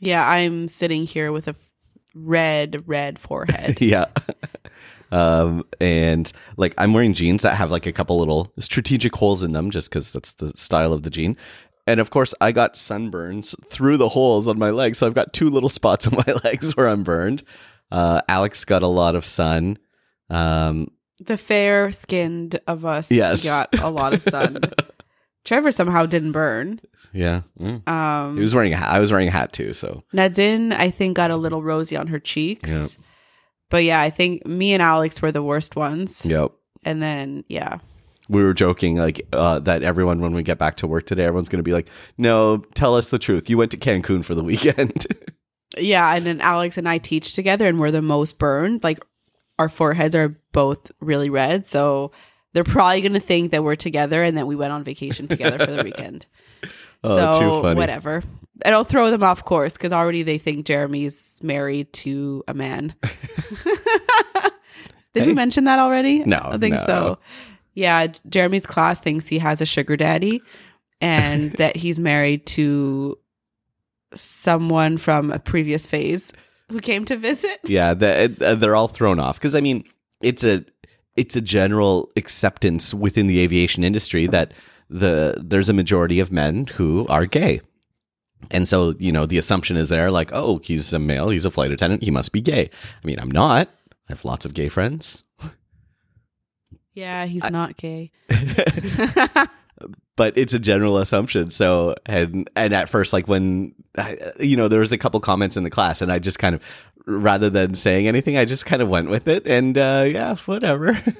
Yeah, 0.00 0.26
I'm 0.28 0.68
sitting 0.68 1.06
here 1.06 1.32
with 1.32 1.48
a 1.48 1.54
red, 2.14 2.84
red 2.86 3.18
forehead. 3.18 3.78
yeah. 3.80 4.06
Um, 5.12 5.64
and 5.80 6.30
like 6.56 6.74
I'm 6.78 6.92
wearing 6.92 7.14
jeans 7.14 7.42
that 7.42 7.56
have 7.56 7.70
like 7.70 7.86
a 7.86 7.92
couple 7.92 8.18
little 8.18 8.52
strategic 8.58 9.14
holes 9.14 9.42
in 9.42 9.52
them 9.52 9.70
just 9.70 9.88
because 9.88 10.12
that's 10.12 10.32
the 10.32 10.52
style 10.56 10.92
of 10.92 11.02
the 11.04 11.10
jean. 11.10 11.36
And 11.86 12.00
of 12.00 12.10
course, 12.10 12.34
I 12.40 12.50
got 12.52 12.74
sunburns 12.74 13.54
through 13.68 13.98
the 13.98 14.08
holes 14.08 14.48
on 14.48 14.58
my 14.58 14.70
legs. 14.70 14.98
So 14.98 15.06
I've 15.06 15.14
got 15.14 15.32
two 15.32 15.50
little 15.50 15.68
spots 15.68 16.06
on 16.06 16.14
my 16.26 16.32
legs 16.44 16.76
where 16.76 16.88
I'm 16.88 17.04
burned. 17.04 17.44
Uh, 17.92 18.22
Alex 18.28 18.64
got 18.64 18.82
a 18.82 18.88
lot 18.88 19.14
of 19.14 19.24
sun. 19.24 19.78
Um, 20.30 20.88
the 21.20 21.36
fair 21.36 21.92
skinned 21.92 22.58
of 22.66 22.84
us 22.84 23.10
Yes. 23.10 23.44
got 23.44 23.68
a 23.78 23.90
lot 23.90 24.14
of 24.14 24.22
sun. 24.22 24.58
Trevor 25.44 25.70
somehow 25.72 26.06
didn't 26.06 26.32
burn. 26.32 26.80
yeah. 27.12 27.42
Mm. 27.60 27.86
Um, 27.88 28.36
He 28.36 28.42
was 28.42 28.54
wearing 28.54 28.72
a 28.72 28.76
hat. 28.76 28.90
I 28.90 28.98
was 29.00 29.10
wearing 29.12 29.28
a 29.28 29.32
hat 29.32 29.52
too. 29.52 29.72
So 29.74 30.02
Nadine, 30.12 30.72
I 30.72 30.90
think, 30.90 31.16
got 31.16 31.30
a 31.30 31.36
little 31.36 31.62
rosy 31.62 31.96
on 31.96 32.06
her 32.08 32.18
cheeks. 32.18 32.70
Yeah. 32.70 32.86
But 33.70 33.84
yeah, 33.84 34.00
I 34.00 34.10
think 34.10 34.46
me 34.46 34.72
and 34.72 34.82
Alex 34.82 35.20
were 35.22 35.32
the 35.32 35.42
worst 35.42 35.76
ones. 35.76 36.24
yep. 36.24 36.52
And 36.84 37.02
then, 37.02 37.44
yeah. 37.48 37.78
we 38.28 38.42
were 38.42 38.54
joking 38.54 38.96
like 38.96 39.26
uh, 39.32 39.58
that 39.60 39.82
everyone 39.82 40.20
when 40.20 40.32
we 40.34 40.42
get 40.42 40.58
back 40.58 40.76
to 40.78 40.86
work 40.86 41.04
today 41.06 41.24
everyone's 41.24 41.48
going 41.50 41.58
to 41.58 41.62
be 41.70 41.74
like 41.74 41.88
no 42.16 42.56
tell 42.74 42.96
us 42.96 43.10
the 43.10 43.18
truth 43.18 43.50
you 43.50 43.58
went 43.58 43.70
to 43.70 43.76
cancun 43.76 44.24
for 44.24 44.34
the 44.34 44.42
weekend 44.44 45.06
Yeah. 45.76 46.14
And 46.14 46.24
then 46.24 46.40
Alex 46.40 46.78
and 46.78 46.88
I 46.88 46.98
teach 46.98 47.32
together 47.34 47.66
and 47.66 47.80
we're 47.80 47.90
the 47.90 48.00
most 48.00 48.38
burned. 48.38 48.84
Like 48.84 49.00
our 49.58 49.68
foreheads 49.68 50.14
are 50.14 50.38
both 50.52 50.92
really 51.00 51.28
red. 51.28 51.66
So 51.66 52.12
they're 52.54 52.64
probably 52.64 53.02
going 53.02 53.12
to 53.12 53.20
think 53.20 53.50
that 53.50 53.62
we're 53.62 53.76
together 53.76 54.22
and 54.22 54.38
that 54.38 54.46
we 54.46 54.56
went 54.56 54.72
on 54.72 54.82
vacation 54.84 55.28
together 55.28 55.58
for 55.64 55.70
the 55.72 55.82
weekend. 55.84 56.24
oh 57.04 57.32
so 57.32 57.38
too 57.38 57.62
funny 57.62 57.76
whatever. 57.78 58.22
It'll 58.64 58.84
throw 58.84 59.10
them 59.10 59.22
off 59.22 59.44
course 59.44 59.72
because 59.74 59.92
already 59.92 60.22
they 60.22 60.38
think 60.38 60.64
Jeremy's 60.64 61.38
married 61.42 61.92
to 61.94 62.42
a 62.48 62.54
man. 62.54 62.94
Did 65.12 65.22
Hey. 65.22 65.26
we 65.28 65.34
mention 65.34 65.64
that 65.64 65.78
already? 65.78 66.20
No, 66.24 66.40
I 66.42 66.58
think 66.58 66.74
no. 66.74 66.84
so. 66.86 67.18
Yeah, 67.74 68.08
Jeremy's 68.28 68.66
class 68.66 69.00
thinks 69.00 69.26
he 69.28 69.38
has 69.38 69.60
a 69.60 69.66
sugar 69.66 69.96
daddy 69.96 70.40
and 71.00 71.52
that 71.58 71.76
he's 71.76 71.98
married 72.00 72.46
to 72.46 73.18
someone 74.14 74.96
from 74.96 75.30
a 75.32 75.38
previous 75.38 75.86
phase 75.86 76.32
who 76.70 76.78
came 76.78 77.04
to 77.04 77.16
visit. 77.16 77.58
yeah 77.64 77.94
the, 77.94 78.34
uh, 78.40 78.54
they're 78.54 78.76
all 78.76 78.86
thrown 78.88 79.18
off 79.18 79.36
because 79.38 79.56
i 79.56 79.60
mean 79.60 79.82
it's 80.22 80.44
a 80.44 80.64
it's 81.16 81.36
a 81.36 81.40
general 81.40 82.10
acceptance 82.16 82.92
within 82.94 83.26
the 83.26 83.40
aviation 83.40 83.84
industry 83.84 84.26
that 84.26 84.52
the 84.90 85.34
there's 85.40 85.68
a 85.68 85.72
majority 85.72 86.20
of 86.20 86.30
men 86.32 86.66
who 86.74 87.06
are 87.08 87.26
gay 87.26 87.60
and 88.50 88.68
so 88.68 88.94
you 88.98 89.10
know 89.10 89.24
the 89.26 89.38
assumption 89.38 89.76
is 89.76 89.88
there 89.88 90.10
like 90.10 90.30
oh 90.32 90.58
he's 90.62 90.92
a 90.92 90.98
male 90.98 91.30
he's 91.30 91.44
a 91.46 91.50
flight 91.50 91.70
attendant 91.72 92.02
he 92.02 92.10
must 92.10 92.32
be 92.32 92.40
gay 92.42 92.68
i 93.02 93.06
mean 93.06 93.18
i'm 93.18 93.30
not 93.30 93.68
i 93.90 94.12
have 94.12 94.24
lots 94.24 94.44
of 94.44 94.52
gay 94.54 94.68
friends 94.68 95.24
Yeah, 96.96 97.26
he's 97.26 97.50
not 97.50 97.76
gay. 97.76 98.12
but 100.16 100.38
it's 100.38 100.54
a 100.54 100.60
general 100.60 100.98
assumption. 100.98 101.50
So 101.50 101.96
and 102.06 102.48
and 102.54 102.72
at 102.72 102.88
first, 102.88 103.12
like 103.12 103.26
when 103.26 103.74
I, 103.98 104.16
you 104.38 104.56
know 104.56 104.68
there 104.68 104.78
was 104.80 104.92
a 104.92 104.98
couple 104.98 105.18
comments 105.20 105.56
in 105.56 105.64
the 105.64 105.70
class, 105.70 106.02
and 106.02 106.12
I 106.12 106.20
just 106.20 106.38
kind 106.38 106.54
of 106.54 106.62
rather 107.06 107.50
than 107.50 107.74
saying 107.74 108.08
anything, 108.08 108.36
I 108.36 108.44
just 108.44 108.66
kind 108.66 108.82
of 108.82 108.88
went 108.88 109.10
with 109.10 109.28
it, 109.28 109.46
and 109.46 109.76
uh, 109.76 110.04
yeah, 110.06 110.36
whatever. 110.46 111.00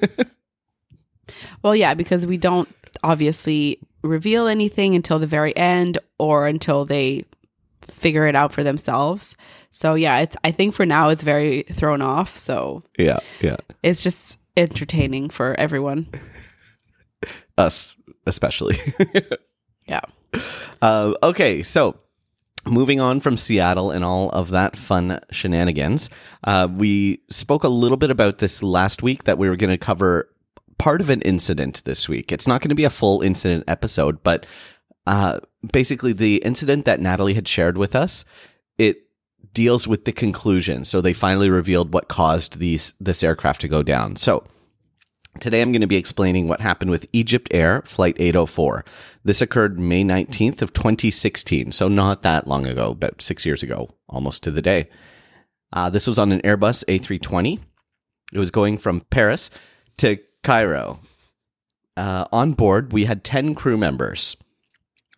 Well, 1.63 1.75
yeah, 1.75 1.93
because 1.93 2.25
we 2.25 2.37
don't 2.37 2.69
obviously 3.03 3.79
reveal 4.03 4.47
anything 4.47 4.95
until 4.95 5.19
the 5.19 5.27
very 5.27 5.55
end 5.57 5.97
or 6.19 6.47
until 6.47 6.85
they 6.85 7.25
figure 7.81 8.27
it 8.27 8.35
out 8.35 8.53
for 8.53 8.63
themselves. 8.63 9.35
So 9.71 9.95
yeah, 9.95 10.19
it's 10.19 10.37
I 10.43 10.51
think 10.51 10.73
for 10.73 10.85
now 10.85 11.09
it's 11.09 11.23
very 11.23 11.63
thrown 11.63 12.01
off. 12.01 12.37
So 12.37 12.83
yeah, 12.97 13.19
yeah, 13.41 13.57
it's 13.83 14.01
just 14.01 14.37
entertaining 14.55 15.29
for 15.29 15.59
everyone. 15.59 16.07
us 17.57 17.95
especially. 18.25 18.77
Yeah. 19.87 20.01
Uh, 20.81 21.13
okay, 21.21 21.61
so 21.61 21.95
moving 22.65 22.99
on 22.99 23.19
from 23.19 23.37
Seattle 23.37 23.91
and 23.91 24.03
all 24.03 24.29
of 24.31 24.49
that 24.49 24.75
fun 24.75 25.19
shenanigans, 25.31 26.09
uh, 26.43 26.67
we 26.71 27.21
spoke 27.29 27.63
a 27.63 27.69
little 27.69 27.97
bit 27.97 28.11
about 28.11 28.39
this 28.39 28.63
last 28.63 29.03
week 29.03 29.23
that 29.25 29.37
we 29.37 29.49
were 29.49 29.55
going 29.55 29.69
to 29.69 29.77
cover 29.77 30.29
part 30.77 31.01
of 31.01 31.09
an 31.09 31.21
incident 31.21 31.83
this 31.85 32.09
week. 32.09 32.31
It's 32.31 32.47
not 32.47 32.61
going 32.61 32.69
to 32.69 32.75
be 32.75 32.83
a 32.83 32.89
full 32.89 33.21
incident 33.21 33.63
episode, 33.67 34.23
but 34.23 34.45
uh, 35.07 35.39
basically 35.71 36.13
the 36.13 36.37
incident 36.37 36.85
that 36.85 36.99
Natalie 36.99 37.33
had 37.33 37.47
shared 37.47 37.77
with 37.77 37.95
us, 37.95 38.25
it 38.77 39.03
deals 39.53 39.87
with 39.87 40.05
the 40.05 40.11
conclusion. 40.11 40.83
So 40.83 41.01
they 41.01 41.13
finally 41.13 41.49
revealed 41.49 41.93
what 41.93 42.07
caused 42.07 42.59
these 42.59 42.93
this 42.99 43.23
aircraft 43.23 43.61
to 43.61 43.67
go 43.67 43.83
down. 43.83 44.15
So 44.15 44.43
Today 45.39 45.61
I'm 45.61 45.71
going 45.71 45.81
to 45.81 45.87
be 45.87 45.97
explaining 45.97 46.47
what 46.47 46.61
happened 46.61 46.91
with 46.91 47.07
Egypt 47.11 47.49
Air 47.51 47.81
Flight 47.85 48.15
804. 48.19 48.85
This 49.25 49.41
occurred 49.41 49.77
May 49.77 50.03
19th 50.03 50.61
of 50.61 50.73
2016, 50.73 51.71
so 51.73 51.87
not 51.87 52.23
that 52.23 52.47
long 52.47 52.65
ago, 52.65 52.91
about 52.91 53.21
6 53.21 53.45
years 53.45 53.61
ago, 53.61 53.89
almost 54.07 54.43
to 54.43 54.51
the 54.51 54.61
day. 54.61 54.89
Uh, 55.73 55.89
this 55.89 56.07
was 56.07 56.17
on 56.17 56.31
an 56.31 56.41
Airbus 56.41 56.85
A320. 56.85 57.59
It 58.33 58.39
was 58.39 58.49
going 58.49 58.77
from 58.77 59.01
Paris 59.01 59.49
to 59.97 60.17
Cairo. 60.43 60.99
Uh, 61.97 62.25
on 62.31 62.53
board, 62.53 62.93
we 62.93 63.05
had 63.05 63.23
10 63.23 63.55
crew 63.55 63.77
members. 63.77 64.37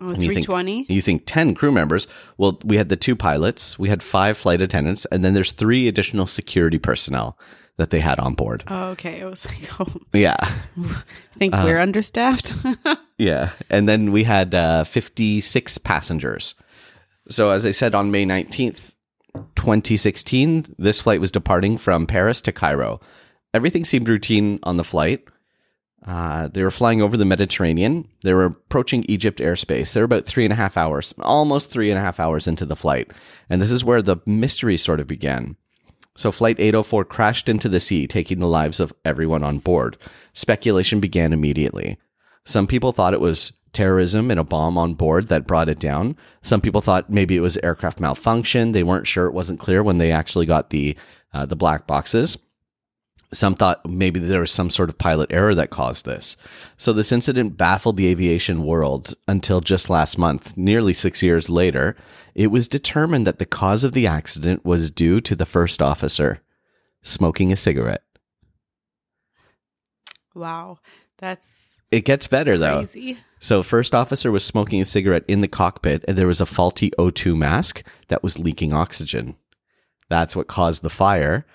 Oh, 0.02 0.08
And 0.08 0.24
you 0.24 0.34
think- 0.34 0.46
320. 0.46 0.86
You 0.90 1.02
think 1.02 1.24
10 1.26 1.54
crew 1.54 1.72
members. 1.72 2.08
Well, 2.38 2.60
we 2.64 2.78
had 2.78 2.90
the 2.90 2.96
two 2.96 3.16
pilots, 3.16 3.78
we 3.78 3.90
had 3.90 4.02
five 4.02 4.38
flight 4.38 4.62
attendants, 4.62 5.06
and 5.06 5.24
then 5.24 5.34
there's 5.36 5.52
three 5.52 5.88
additional 5.88 6.26
security 6.28 6.80
personnel 6.80 7.38
that 7.78 7.90
they 7.92 8.00
had 8.00 8.20
on 8.20 8.34
board. 8.34 8.64
Oh, 8.68 8.90
okay. 8.90 9.20
It 9.20 9.26
was 9.26 9.46
like, 9.46 9.70
oh, 9.80 9.88
Yeah. 10.14 10.36
I 10.42 11.02
think 11.38 11.54
Uh, 11.54 11.62
we're 11.66 11.80
understaffed. 11.80 12.56
Yeah. 13.20 13.50
And 13.72 13.90
then 13.90 14.12
we 14.12 14.26
had 14.26 14.54
uh, 14.54 14.84
56 14.84 15.80
passengers. 15.80 16.54
So, 17.30 17.50
as 17.50 17.66
I 17.66 17.72
said, 17.72 17.96
on 17.96 18.12
May 18.12 18.26
19th, 18.28 18.94
2016, 19.56 20.76
this 20.78 21.02
flight 21.02 21.20
was 21.20 21.32
departing 21.32 21.78
from 21.78 22.06
Paris 22.08 22.42
to 22.44 22.52
Cairo. 22.52 23.00
Everything 23.54 23.84
seemed 23.86 24.08
routine 24.08 24.60
on 24.64 24.78
the 24.78 24.84
flight. 24.84 25.24
Uh, 26.06 26.48
they 26.50 26.64
were 26.64 26.72
flying 26.72 27.02
over 27.02 27.18
the 27.18 27.26
Mediterranean. 27.26 28.08
They 28.22 28.34
were 28.34 28.46
approaching 28.46 29.04
Egypt 29.10 29.40
airspace. 29.40 29.94
They 29.94 30.00
were 30.00 30.06
about 30.06 30.26
three 30.26 30.44
and 30.46 30.54
a 30.54 30.58
half 30.58 30.78
hours, 30.78 31.14
almost 31.20 31.72
three 31.72 31.90
and 31.90 31.98
a 31.98 32.02
half 32.04 32.20
hours 32.20 32.48
into 32.48 32.66
the 32.66 32.76
flight. 32.76 33.10
And 33.50 33.62
this 33.62 33.72
is 33.72 33.84
where 33.84 34.02
the 34.02 34.18
mystery 34.26 34.78
sort 34.78 35.00
of 35.00 35.08
began. 35.08 35.58
So, 36.18 36.32
Flight 36.32 36.60
804 36.60 37.06
crashed 37.06 37.48
into 37.48 37.70
the 37.70 37.80
sea, 37.80 38.08
taking 38.08 38.40
the 38.40 38.48
lives 38.48 38.80
of 38.80 38.92
everyone 39.06 39.44
on 39.44 39.60
board. 39.60 39.98
Speculation 40.34 41.00
began 41.00 41.32
immediately. 41.32 42.00
Some 42.44 42.66
people 42.66 42.92
thought 42.92 43.14
it 43.14 43.22
was 43.22 43.54
terrorism 43.72 44.32
and 44.32 44.40
a 44.40 44.44
bomb 44.44 44.80
on 44.80 44.96
board 44.96 45.28
that 45.28 45.46
brought 45.46 45.70
it 45.70 45.78
down. 45.78 46.18
Some 46.42 46.60
people 46.60 46.82
thought 46.82 47.12
maybe 47.12 47.36
it 47.36 47.42
was 47.42 47.58
aircraft 47.58 48.00
malfunction. 48.00 48.72
They 48.72 48.82
weren't 48.82 49.06
sure; 49.06 49.28
it 49.28 49.34
wasn't 49.34 49.60
clear 49.60 49.84
when 49.84 50.00
they 50.00 50.12
actually 50.12 50.48
got 50.48 50.72
the 50.72 50.98
uh, 51.34 51.46
the 51.46 51.56
black 51.56 51.86
boxes. 51.86 52.36
Some 53.34 53.56
thought 53.56 53.86
maybe 53.86 54.20
there 54.22 54.40
was 54.40 54.52
some 54.52 54.70
sort 54.70 54.88
of 54.90 54.98
pilot 54.98 55.32
error 55.34 55.54
that 55.56 55.70
caused 55.70 56.06
this. 56.06 56.38
So 56.78 56.94
this 56.94 57.12
incident 57.12 57.58
baffled 57.58 57.98
the 57.98 58.08
aviation 58.08 58.64
world 58.64 59.16
until 59.28 59.60
just 59.60 59.90
last 59.90 60.18
month, 60.18 60.56
nearly 60.56 60.94
six 60.94 61.22
years 61.22 61.50
later. 61.50 61.96
It 62.36 62.48
was 62.48 62.70
determined 62.70 63.28
that 63.28 63.40
the 63.40 63.46
cause 63.46 63.84
of 63.84 63.92
the 63.92 64.08
accident 64.08 64.64
was 64.64 64.90
due 64.92 65.20
to 65.22 65.36
the 65.36 65.46
first 65.46 65.82
officer 65.82 66.42
smoking 67.02 67.52
a 67.52 67.58
cigarette. 67.58 68.04
wow. 70.34 70.78
That's 71.20 71.78
It 71.92 72.06
gets 72.06 72.28
better 72.28 72.58
though. 72.58 72.78
crazy. 72.78 73.18
So, 73.40 73.64
first 73.64 73.94
officer 73.96 74.32
was 74.32 74.44
smoking 74.46 74.82
a 74.82 74.86
cigarette 74.86 75.24
in 75.28 75.42
the 75.42 75.48
cockpit, 75.48 76.04
and 76.08 76.18
there 76.18 76.28
was 76.28 76.42
a 76.42 76.46
faulty 76.46 76.92
O2 76.98 77.36
mask 77.36 77.84
that 78.08 78.24
was 78.24 78.40
leaking 78.40 78.74
oxygen. 78.74 79.36
That's 80.10 80.36
what 80.36 80.48
caused 80.48 80.82
the 80.84 80.90
fire, 80.90 81.46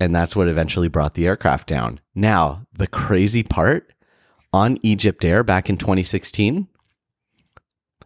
and 0.00 0.14
that's 0.14 0.36
what 0.36 0.48
eventually 0.48 0.88
brought 0.88 1.14
the 1.14 1.26
aircraft 1.26 1.68
down. 1.68 2.00
Now, 2.14 2.66
the 2.72 2.86
crazy 2.86 3.42
part 3.42 3.92
on 4.52 4.78
Egypt 4.82 5.24
Air 5.24 5.42
back 5.42 5.68
in 5.68 5.76
2016, 5.76 6.68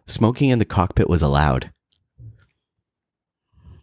smoking 0.07 0.49
in 0.49 0.59
the 0.59 0.65
cockpit 0.65 1.09
was 1.09 1.21
allowed. 1.21 1.71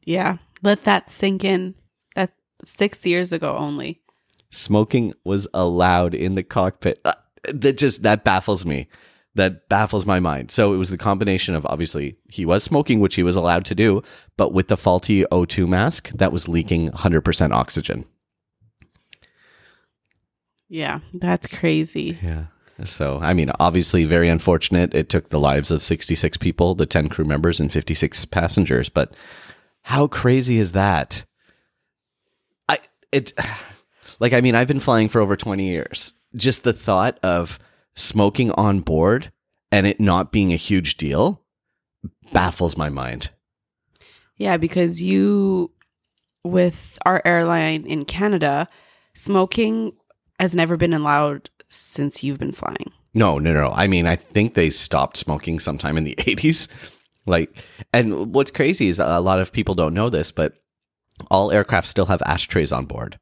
Yeah. 0.05 0.39
Let 0.63 0.85
that 0.85 1.09
sink 1.11 1.45
in. 1.45 1.75
That 2.17 2.33
six 2.65 3.07
years 3.07 3.33
ago 3.33 3.57
only. 3.57 4.01
smoking 4.51 5.15
was 5.25 5.47
allowed 5.55 6.15
in 6.15 6.35
the 6.35 6.43
cockpit. 6.43 7.01
Uh, 7.05 7.15
that 7.53 7.79
just 7.79 8.03
that 8.03 8.25
baffles 8.25 8.65
me. 8.67 8.89
That 9.37 9.69
baffles 9.69 10.05
my 10.05 10.19
mind. 10.19 10.51
So 10.51 10.75
it 10.75 10.77
was 10.77 10.91
the 10.91 10.99
combination 10.99 11.55
of 11.55 11.65
obviously 11.65 12.17
he 12.29 12.45
was 12.45 12.65
smoking, 12.65 12.99
which 12.99 13.15
he 13.15 13.23
was 13.23 13.37
allowed 13.37 13.65
to 13.67 13.77
do, 13.77 14.03
but 14.37 14.53
with 14.53 14.67
the 14.67 14.77
faulty 14.77 15.25
O2 15.31 15.69
mask 15.69 16.09
that 16.11 16.33
was 16.33 16.49
leaking 16.49 16.91
100% 16.91 17.53
oxygen. 17.53 18.07
Yeah, 20.69 21.01
that's 21.15 21.47
crazy. 21.47 22.19
Yeah. 22.23 22.47
So, 22.85 23.19
I 23.21 23.35
mean, 23.35 23.51
obviously 23.61 24.05
very 24.05 24.29
unfortunate. 24.29 24.95
It 24.95 25.09
took 25.09 25.29
the 25.29 25.41
lives 25.41 25.71
of 25.71 25.83
66 25.83 26.37
people, 26.39 26.75
the 26.75 26.87
10 26.87 27.09
crew 27.09 27.25
members, 27.25 27.61
and 27.61 27.71
56 27.71 28.25
passengers. 28.27 28.89
But 28.89 29.13
how 29.83 30.07
crazy 30.07 30.59
is 30.59 30.73
that? 30.73 31.25
I, 32.69 32.79
it, 33.13 33.33
like, 34.21 34.33
I 34.33 34.41
mean, 34.41 34.55
I've 34.55 34.69
been 34.69 34.81
flying 34.81 35.09
for 35.09 35.21
over 35.21 35.37
20 35.37 35.65
years. 35.65 36.15
Just 36.35 36.63
the 36.63 36.73
thought 36.73 37.19
of 37.23 37.59
smoking 37.97 38.51
on 38.53 38.81
board 38.81 39.33
and 39.73 39.87
it 39.87 40.01
not 40.01 40.33
being 40.33 40.53
a 40.53 40.57
huge 40.57 40.97
deal 40.97 41.43
baffles 42.33 42.77
my 42.77 42.89
mind. 42.89 43.31
Yeah, 44.37 44.57
because 44.57 45.03
you, 45.03 45.71
with 46.45 46.99
our 47.05 47.21
airline 47.25 47.85
in 47.87 48.05
Canada, 48.05 48.69
smoking 49.15 49.93
has 50.39 50.55
never 50.55 50.77
been 50.77 50.95
allowed 50.95 51.51
since 51.69 52.23
you've 52.23 52.39
been 52.39 52.53
flying. 52.53 52.93
No, 53.13 53.39
no, 53.39 53.53
no. 53.53 53.71
I 53.71 53.87
mean, 53.87 54.07
I 54.07 54.17
think 54.17 54.55
they 54.55 54.71
stopped 54.71 55.17
smoking 55.17 55.59
sometime 55.59 55.99
in 55.99 56.05
the 56.05 56.15
80s. 56.19 56.69
Like, 57.27 57.65
and 57.93 58.35
what's 58.35 58.51
crazy 58.51 58.89
is 58.89 58.99
a 58.99 59.21
lot 59.21 59.41
of 59.41 59.53
people 59.53 59.75
don't 59.75 59.95
know 59.95 60.09
this, 60.09 60.31
but 60.31 60.55
all 61.31 61.53
aircraft 61.53 61.87
still 61.87 62.07
have 62.07 62.23
ashtrays 62.23 62.73
on 62.73 62.87
board. 62.87 63.19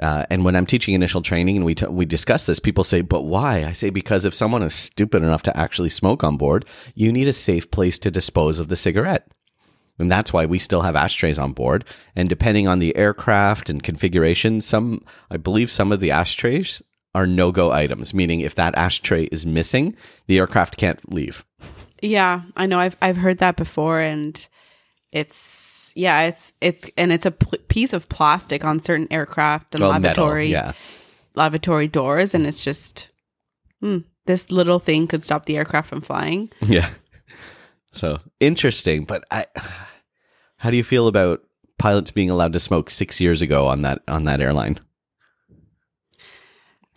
Uh, 0.00 0.26
and 0.28 0.44
when 0.44 0.56
I'm 0.56 0.66
teaching 0.66 0.94
initial 0.94 1.22
training 1.22 1.56
and 1.56 1.64
we 1.64 1.74
t- 1.74 1.86
we 1.86 2.04
discuss 2.04 2.46
this, 2.46 2.58
people 2.58 2.82
say, 2.82 3.00
"But 3.00 3.22
why?" 3.22 3.64
I 3.64 3.72
say 3.72 3.90
because 3.90 4.24
if 4.24 4.34
someone 4.34 4.62
is 4.62 4.74
stupid 4.74 5.22
enough 5.22 5.42
to 5.44 5.56
actually 5.56 5.90
smoke 5.90 6.24
on 6.24 6.36
board, 6.36 6.64
you 6.94 7.12
need 7.12 7.28
a 7.28 7.32
safe 7.32 7.70
place 7.70 7.98
to 8.00 8.10
dispose 8.10 8.58
of 8.58 8.68
the 8.68 8.76
cigarette. 8.76 9.28
And 9.98 10.10
that's 10.10 10.32
why 10.32 10.46
we 10.46 10.58
still 10.58 10.82
have 10.82 10.96
ashtrays 10.96 11.38
on 11.38 11.52
board. 11.52 11.84
And 12.16 12.28
depending 12.28 12.66
on 12.66 12.80
the 12.80 12.96
aircraft 12.96 13.70
and 13.70 13.82
configuration, 13.82 14.60
some, 14.60 15.04
I 15.30 15.36
believe 15.36 15.70
some 15.70 15.92
of 15.92 16.00
the 16.00 16.10
ashtrays 16.10 16.82
are 17.14 17.26
no 17.26 17.52
go 17.52 17.70
items, 17.70 18.12
meaning 18.12 18.40
if 18.40 18.56
that 18.56 18.74
ashtray 18.74 19.24
is 19.26 19.46
missing, 19.46 19.94
the 20.26 20.38
aircraft 20.38 20.76
can't 20.76 21.12
leave. 21.12 21.44
Yeah, 22.02 22.42
I 22.56 22.66
know. 22.66 22.80
I've 22.80 22.96
I've 23.00 23.16
heard 23.16 23.38
that 23.38 23.56
before, 23.56 24.00
and 24.00 24.46
it's 25.12 25.36
yeah, 25.94 26.22
it's 26.22 26.52
it's 26.60 26.90
and 26.96 27.12
it's 27.12 27.26
a 27.26 27.30
pl- 27.30 27.58
piece 27.68 27.92
of 27.92 28.08
plastic 28.08 28.64
on 28.64 28.80
certain 28.80 29.08
aircraft 29.10 29.74
and 29.74 29.82
Well, 29.82 29.92
metal, 29.98 30.24
lavatory 30.24 30.50
yeah. 30.50 30.72
lavatory 31.34 31.88
doors, 31.88 32.34
and 32.34 32.46
it's 32.46 32.64
just 32.64 33.08
hmm, 33.80 33.98
this 34.26 34.50
little 34.50 34.78
thing 34.78 35.06
could 35.06 35.24
stop 35.24 35.46
the 35.46 35.56
aircraft 35.56 35.88
from 35.88 36.00
flying. 36.00 36.50
Yeah. 36.62 36.90
So 37.92 38.18
interesting, 38.40 39.04
but 39.04 39.24
I, 39.30 39.46
how 40.56 40.70
do 40.70 40.76
you 40.76 40.82
feel 40.82 41.06
about 41.06 41.42
pilots 41.78 42.10
being 42.10 42.28
allowed 42.28 42.52
to 42.54 42.58
smoke 42.60 42.90
six 42.90 43.20
years 43.20 43.40
ago 43.40 43.68
on 43.68 43.82
that 43.82 44.02
on 44.08 44.24
that 44.24 44.40
airline? 44.40 44.80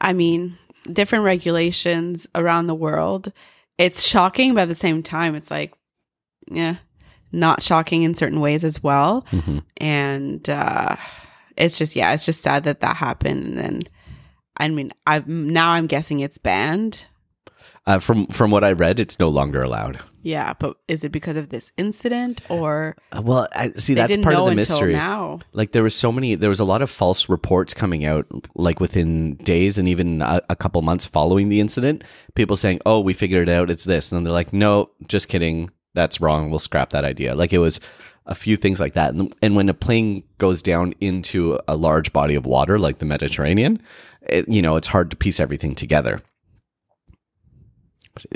I 0.02 0.14
mean, 0.14 0.58
different 0.92 1.24
regulations 1.26 2.28
around 2.36 2.68
the 2.68 2.76
world. 2.76 3.32
It's 3.78 4.04
shocking, 4.04 4.54
but 4.56 4.62
at 4.62 4.68
the 4.70 4.76
same 4.76 5.04
time, 5.04 5.36
it's 5.36 5.52
like, 5.52 5.74
yeah, 6.50 6.78
not 7.32 7.62
shocking 7.64 8.04
in 8.04 8.14
certain 8.14 8.40
ways 8.40 8.64
as 8.64 8.82
well. 8.84 9.26
Mhm. 9.32 9.64
And 9.78 10.50
uh, 10.50 10.96
it's 11.58 11.78
just, 11.78 11.96
yeah, 11.96 12.14
it's 12.14 12.26
just 12.26 12.42
sad 12.42 12.64
that 12.64 12.82
that 12.82 12.96
happened. 12.98 13.58
And 13.60 13.90
I 14.58 14.68
mean, 14.70 14.92
I 15.06 15.24
now 15.28 15.72
I'm 15.72 15.88
guessing 15.88 16.20
it's 16.20 16.38
banned. 16.38 17.06
Uh, 17.86 18.00
from 18.00 18.28
from 18.28 18.52
what 18.52 18.64
I 18.66 18.74
read, 18.74 19.00
it's 19.00 19.18
no 19.20 19.30
longer 19.30 19.64
allowed. 19.64 20.00
Yeah, 20.22 20.54
but 20.60 20.76
is 20.90 21.06
it 21.06 21.12
because 21.14 21.38
of 21.38 21.50
this 21.50 21.72
incident 21.78 22.42
or 22.50 22.98
Uh, 23.14 23.22
Well, 23.24 23.48
I, 23.56 23.72
see, 23.78 23.94
that's 23.94 24.18
part 24.18 24.36
of 24.36 24.42
the 24.46 24.52
until 24.52 24.56
mystery. 24.56 24.92
now? 24.94 25.40
Like 25.54 25.72
there 25.72 25.84
was 25.84 25.96
so 25.96 26.12
many, 26.12 26.36
there 26.36 26.50
was 26.50 26.60
a 26.60 26.66
lot 26.66 26.82
of 26.82 26.90
false 26.90 27.30
reports 27.30 27.74
coming 27.74 28.04
out, 28.04 28.26
like 28.56 28.82
within 28.82 29.36
days 29.36 29.78
and 29.78 29.88
even 29.88 30.22
a, 30.22 30.42
a 30.50 30.56
couple 30.58 30.82
months 30.82 31.06
following 31.06 31.48
the 31.48 31.62
incident. 31.62 32.04
People 32.36 32.58
saying, 32.58 32.82
"Oh, 32.86 33.00
we 33.00 33.14
figured 33.14 33.48
it 33.48 33.52
out. 33.52 33.70
It's 33.70 33.86
this," 33.86 34.12
and 34.12 34.18
then 34.18 34.24
they're 34.26 34.34
like, 34.34 34.52
"No, 34.52 34.90
just 35.08 35.30
kidding. 35.30 35.70
That's 35.98 36.22
wrong. 36.22 36.50
We'll 36.50 36.60
scrap 36.70 36.92
that 36.92 37.04
idea." 37.04 37.36
Like 37.36 37.52
it 37.54 37.60
was 37.60 37.80
a 38.26 38.36
few 38.36 38.58
things 38.58 38.80
like 38.80 38.94
that. 38.94 39.14
And, 39.14 39.34
and 39.42 39.56
when 39.56 39.70
a 39.70 39.74
plane 39.74 40.22
goes 40.38 40.62
down 40.62 40.94
into 41.00 41.58
a 41.68 41.76
large 41.76 42.12
body 42.14 42.36
of 42.36 42.46
water 42.46 42.78
like 42.78 42.98
the 43.00 43.06
Mediterranean, 43.06 43.82
it, 44.28 44.48
you 44.50 44.62
know, 44.62 44.76
it's 44.76 44.88
hard 44.88 45.10
to 45.12 45.16
piece 45.18 45.40
everything 45.40 45.76
together. 45.76 46.22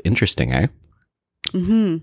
Interesting, 0.05 0.53
eh? 0.53 0.67
hmm 1.51 1.97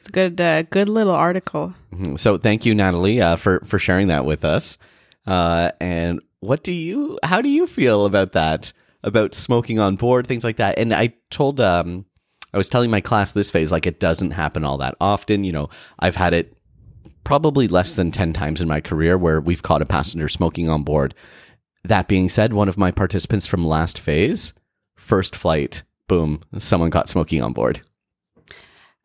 It's 0.00 0.08
a 0.08 0.12
good, 0.12 0.40
uh, 0.40 0.62
good 0.62 0.88
little 0.88 1.12
article. 1.14 1.74
Mhm. 1.94 2.18
So 2.18 2.38
thank 2.38 2.64
you, 2.64 2.74
Natalie, 2.74 3.20
uh, 3.20 3.36
for 3.36 3.60
for 3.66 3.78
sharing 3.78 4.08
that 4.08 4.24
with 4.24 4.44
us. 4.44 4.78
Uh, 5.26 5.70
and 5.80 6.20
what 6.40 6.62
do 6.62 6.72
you? 6.72 7.18
How 7.24 7.42
do 7.42 7.48
you 7.48 7.66
feel 7.66 8.06
about 8.06 8.32
that? 8.32 8.72
About 9.02 9.34
smoking 9.34 9.78
on 9.78 9.96
board, 9.96 10.26
things 10.26 10.42
like 10.44 10.56
that. 10.56 10.78
And 10.78 10.94
I 10.94 11.14
told, 11.30 11.60
um, 11.60 12.06
I 12.56 12.58
was 12.58 12.70
telling 12.70 12.90
my 12.90 13.02
class 13.02 13.32
this 13.32 13.50
phase, 13.50 13.70
like 13.70 13.86
it 13.86 14.00
doesn't 14.00 14.30
happen 14.30 14.64
all 14.64 14.78
that 14.78 14.94
often. 14.98 15.44
You 15.44 15.52
know, 15.52 15.68
I've 15.98 16.16
had 16.16 16.32
it 16.32 16.56
probably 17.22 17.68
less 17.68 17.96
than 17.96 18.10
ten 18.10 18.32
times 18.32 18.62
in 18.62 18.66
my 18.66 18.80
career 18.80 19.18
where 19.18 19.42
we've 19.42 19.62
caught 19.62 19.82
a 19.82 19.86
passenger 19.86 20.30
smoking 20.30 20.70
on 20.70 20.82
board. 20.82 21.14
That 21.84 22.08
being 22.08 22.30
said, 22.30 22.54
one 22.54 22.70
of 22.70 22.78
my 22.78 22.90
participants 22.92 23.46
from 23.46 23.66
last 23.66 23.98
phase, 23.98 24.54
first 24.96 25.36
flight, 25.36 25.82
boom, 26.08 26.40
someone 26.56 26.88
got 26.88 27.10
smoking 27.10 27.42
on 27.42 27.52
board. 27.52 27.82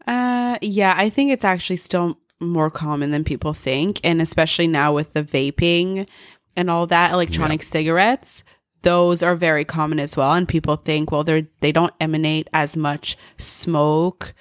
Uh, 0.08 0.58
yeah, 0.62 0.94
I 0.96 1.10
think 1.10 1.32
it's 1.32 1.44
actually 1.44 1.76
still 1.76 2.18
more 2.40 2.72
common 2.72 3.12
than 3.12 3.26
people 3.26 3.54
think, 3.54 4.00
and 4.02 4.22
especially 4.22 4.68
now 4.68 4.94
with 4.94 5.12
the 5.12 5.24
vaping 5.24 6.08
and 6.56 6.70
all 6.70 6.88
that 6.88 7.12
electronic 7.12 7.64
cigarettes, 7.64 8.46
those 8.84 9.22
are 9.22 9.36
very 9.36 9.66
common 9.66 10.00
as 10.00 10.18
well. 10.18 10.34
And 10.34 10.48
people 10.48 10.76
think, 10.76 11.12
well, 11.12 11.24
they're 11.24 11.48
they 11.60 11.72
don't 11.72 11.94
emanate 12.00 12.50
as 12.54 12.76
much 12.76 13.18
smoke 13.38 14.34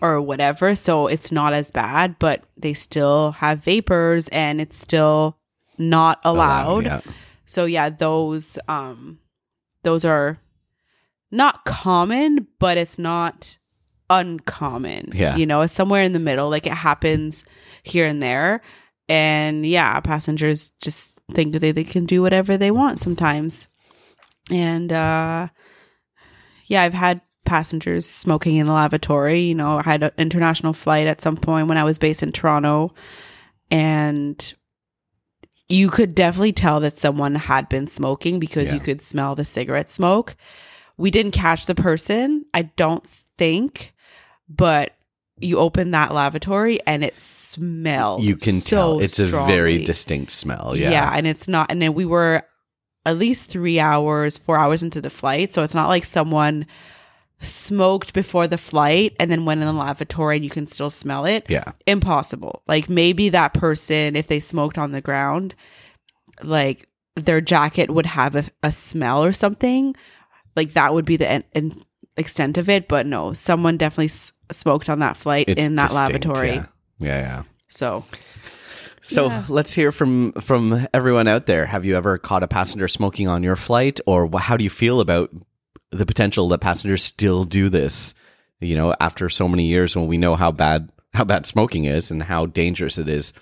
or 0.00 0.20
whatever, 0.20 0.74
so 0.76 1.06
it's 1.06 1.32
not 1.32 1.52
as 1.52 1.70
bad, 1.70 2.18
but 2.18 2.44
they 2.56 2.74
still 2.74 3.32
have 3.32 3.64
vapors, 3.64 4.28
and 4.28 4.60
it's 4.60 4.78
still 4.78 5.38
not 5.76 6.20
allowed. 6.24 6.84
yeah. 6.84 7.00
So 7.46 7.64
yeah, 7.64 7.88
those 7.88 8.58
um 8.68 9.18
those 9.82 10.04
are 10.04 10.38
not 11.30 11.64
common, 11.64 12.46
but 12.58 12.76
it's 12.76 12.98
not 12.98 13.58
uncommon. 14.10 15.10
Yeah. 15.12 15.36
You 15.36 15.46
know, 15.46 15.60
it's 15.62 15.74
somewhere 15.74 16.02
in 16.02 16.12
the 16.12 16.18
middle. 16.18 16.48
Like 16.48 16.66
it 16.66 16.72
happens 16.72 17.44
here 17.82 18.06
and 18.06 18.22
there. 18.22 18.60
And 19.08 19.64
yeah, 19.66 19.98
passengers 20.00 20.72
just 20.82 21.20
think 21.32 21.52
that 21.52 21.60
they, 21.60 21.72
they 21.72 21.84
can 21.84 22.06
do 22.06 22.20
whatever 22.22 22.56
they 22.56 22.70
want 22.70 22.98
sometimes. 22.98 23.66
And 24.50 24.92
uh 24.92 25.48
yeah, 26.66 26.82
I've 26.82 26.94
had 26.94 27.20
passengers 27.44 28.04
smoking 28.06 28.56
in 28.56 28.66
the 28.66 28.72
lavatory. 28.74 29.40
You 29.40 29.54
know, 29.54 29.78
I 29.78 29.82
had 29.82 30.02
an 30.02 30.10
international 30.18 30.72
flight 30.74 31.06
at 31.06 31.20
some 31.22 31.36
point 31.36 31.68
when 31.68 31.78
I 31.78 31.84
was 31.84 31.98
based 31.98 32.22
in 32.22 32.32
Toronto 32.32 32.92
and 33.70 34.54
you 35.68 35.90
could 35.90 36.14
definitely 36.14 36.52
tell 36.52 36.80
that 36.80 36.96
someone 36.98 37.34
had 37.34 37.68
been 37.68 37.86
smoking 37.86 38.38
because 38.38 38.68
Yeah. 38.68 38.74
you 38.74 38.80
could 38.80 39.02
smell 39.02 39.34
the 39.34 39.44
cigarette 39.44 39.90
smoke. 39.90 40.36
We 40.96 41.10
didn't 41.10 41.32
catch 41.32 41.66
the 41.66 41.74
person, 41.74 42.44
I 42.54 42.62
don't 42.62 43.06
think, 43.06 43.92
but 44.48 44.92
you 45.40 45.58
open 45.58 45.90
that 45.92 46.12
lavatory 46.12 46.80
and 46.86 47.04
it 47.04 47.20
smells. 47.20 48.24
You 48.24 48.36
can 48.36 48.60
so 48.60 48.68
tell 48.94 48.98
it's 49.00 49.18
a 49.18 49.26
very 49.26 49.84
distinct 49.84 50.32
smell. 50.32 50.74
yeah. 50.74 50.90
Yeah. 50.90 51.12
and 51.14 51.26
it's 51.26 51.46
not. 51.46 51.70
And 51.70 51.80
then 51.80 51.94
we 51.94 52.04
were 52.06 52.42
at 53.08 53.18
least 53.18 53.48
three 53.50 53.80
hours, 53.80 54.38
four 54.38 54.58
hours 54.58 54.82
into 54.82 55.00
the 55.00 55.10
flight, 55.10 55.52
so 55.52 55.62
it's 55.62 55.74
not 55.74 55.88
like 55.88 56.04
someone 56.04 56.66
smoked 57.40 58.12
before 58.12 58.48
the 58.48 58.58
flight 58.58 59.14
and 59.20 59.30
then 59.30 59.44
went 59.44 59.60
in 59.60 59.66
the 59.66 59.72
lavatory 59.72 60.36
and 60.36 60.44
you 60.44 60.50
can 60.50 60.66
still 60.66 60.90
smell 60.90 61.24
it 61.24 61.46
Yeah. 61.48 61.70
impossible. 61.86 62.62
Like 62.66 62.88
maybe 62.88 63.28
that 63.28 63.54
person, 63.54 64.16
if 64.16 64.26
they 64.26 64.40
smoked 64.40 64.76
on 64.76 64.90
the 64.92 65.00
ground, 65.00 65.54
like 66.42 66.88
their 67.14 67.40
jacket 67.40 67.90
would 67.90 68.06
have 68.06 68.34
a, 68.34 68.44
a 68.62 68.72
smell 68.72 69.22
or 69.24 69.32
something. 69.32 69.94
Like 70.56 70.72
that 70.74 70.92
would 70.94 71.04
be 71.04 71.16
the 71.16 71.28
en- 71.30 71.44
en- 71.54 71.80
extent 72.16 72.58
of 72.58 72.68
it. 72.68 72.88
But 72.88 73.06
no, 73.06 73.32
someone 73.32 73.76
definitely 73.76 74.06
s- 74.06 74.32
smoked 74.50 74.88
on 74.88 74.98
that 74.98 75.16
flight 75.16 75.48
It's 75.48 75.64
in 75.64 75.76
that 75.76 75.90
distinct, 75.90 76.26
lavatory. 76.26 76.54
Yeah. 76.54 76.66
yeah, 76.98 77.18
yeah. 77.20 77.42
So 77.68 78.04
So 79.08 79.28
Yeah. 79.28 79.44
let's 79.48 79.72
hear 79.72 79.90
from 79.90 80.32
from 80.32 80.86
everyone 80.92 81.28
out 81.28 81.46
there. 81.46 81.64
Have 81.66 81.84
you 81.86 81.96
ever 81.96 82.18
caught 82.18 82.42
a 82.42 82.48
passenger 82.48 82.88
smoking 82.88 83.26
on 83.26 83.42
your 83.42 83.56
flight, 83.56 84.00
or 84.06 84.28
how 84.38 84.56
do 84.56 84.64
you 84.64 84.70
feel 84.70 85.00
about 85.00 85.30
the 85.90 86.04
potential 86.04 86.48
that 86.50 86.58
passengers 86.60 87.02
still 87.02 87.44
do 87.44 87.68
this? 87.70 88.14
You 88.60 88.76
know, 88.76 88.94
after 89.00 89.30
so 89.30 89.48
many 89.48 89.64
years, 89.64 89.96
when 89.96 90.06
we 90.08 90.18
know 90.18 90.36
how 90.36 90.50
bad 90.52 90.90
how 91.14 91.24
bad 91.24 91.46
smoking 91.46 91.84
is 91.86 92.10
and 92.10 92.22
how 92.22 92.46
dangerous 92.46 92.98
it 92.98 93.08
is. 93.08 93.32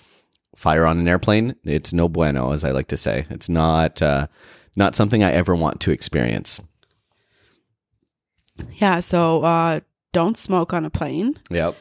Fire 0.55 0.85
on 0.87 0.97
an 0.97 1.07
airplane, 1.07 1.55
it's 1.65 1.93
no 1.93 2.07
bueno, 2.07 2.51
as 2.51 2.63
I 2.63 2.71
like 2.71 2.87
to 2.87 2.97
say. 2.97 3.27
It's 3.29 3.49
not 3.49 4.01
uh, 4.01 4.27
Not 4.75 4.95
something 4.95 5.23
I 5.23 5.31
ever 5.31 5.53
want 5.55 5.81
to 5.81 5.91
experience. 5.91 6.61
Yeah, 8.73 9.01
so 9.01 9.43
uh, 9.43 9.81
don't 10.13 10.37
smoke 10.37 10.73
on 10.73 10.85
a 10.85 10.89
plane. 10.89 11.37
Yep. 11.51 11.75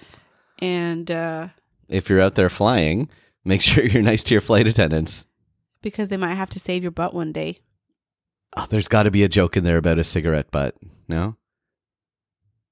And 0.61 1.11
uh, 1.11 1.49
If 1.89 2.11
you're 2.11 2.21
out 2.21 2.35
there 2.35 2.51
flying, 2.51 3.09
make 3.47 3.63
sure 3.63 3.85
you're 3.85 4.03
nice 4.03 4.23
to 4.25 4.35
your 4.35 4.41
flight 4.41 4.67
attendants. 4.67 5.25
because 5.83 6.09
they 6.09 6.17
might 6.17 6.35
have 6.35 6.51
to 6.51 6.59
save 6.59 6.83
your 6.83 6.91
butt 6.93 7.15
one 7.15 7.33
day. 7.33 7.61
Oh, 8.57 8.67
there's 8.69 8.89
got 8.89 9.05
to 9.05 9.11
be 9.11 9.23
a 9.23 9.29
joke 9.29 9.57
in 9.57 9.65
there 9.65 9.77
about 9.77 9.99
a 9.99 10.05
cigarette 10.05 10.51
butt. 10.51 10.75
No? 11.09 11.37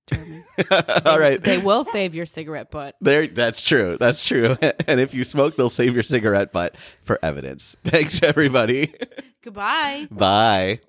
Jeremy. 0.08 0.44
All 1.04 1.18
right. 1.18 1.42
They 1.42 1.58
will 1.58 1.84
save 1.84 2.14
your 2.14 2.26
cigarette 2.26 2.70
butt. 2.70 2.94
There, 3.00 3.26
that's 3.28 3.60
true. 3.62 3.96
That's 3.98 4.24
true. 4.24 4.56
And 4.87 5.00
if 5.00 5.14
you 5.14 5.24
smoke, 5.24 5.56
they'll 5.56 5.70
save 5.70 5.94
your 5.94 6.02
cigarette 6.02 6.52
butt 6.52 6.76
for 7.04 7.18
evidence. 7.22 7.74
Thanks, 7.84 8.22
everybody. 8.22 8.94
Goodbye. 9.42 10.08
Bye. 10.10 10.80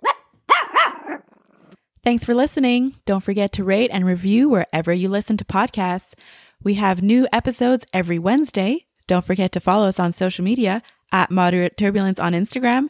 Thanks 2.03 2.23
for 2.23 2.35
listening. 2.35 2.95
Don't 3.05 3.23
forget 3.23 3.51
to 3.53 3.63
rate 3.63 3.89
and 3.91 4.05
review 4.05 4.47
wherever 4.49 4.93
you 4.93 5.09
listen 5.09 5.37
to 5.37 5.45
podcasts. 5.45 6.13
We 6.61 6.75
have 6.75 7.01
new 7.01 7.27
episodes 7.33 7.85
every 7.93 8.19
Wednesday. 8.19 8.85
Don't 9.07 9.25
forget 9.25 9.51
to 9.53 9.59
follow 9.59 9.87
us 9.87 9.99
on 9.99 10.11
social 10.11 10.43
media 10.43 10.81
at 11.11 11.31
Moderate 11.31 11.77
Turbulence 11.77 12.19
on 12.19 12.33
Instagram, 12.33 12.87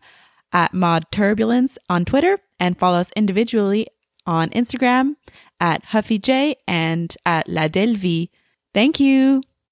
at 0.51 0.73
Mod 0.73 1.05
Turbulence 1.11 1.77
on 1.89 2.05
Twitter, 2.05 2.39
and 2.59 2.77
follow 2.77 2.99
us 2.99 3.11
individually 3.15 3.87
on 4.25 4.49
Instagram 4.49 5.15
at 5.59 5.85
Huffy 5.85 6.19
J 6.19 6.55
and 6.67 7.15
at 7.25 7.47
La 7.47 7.67
Delvie. 7.67 8.29
Thank 8.73 8.99
you. 8.99 9.41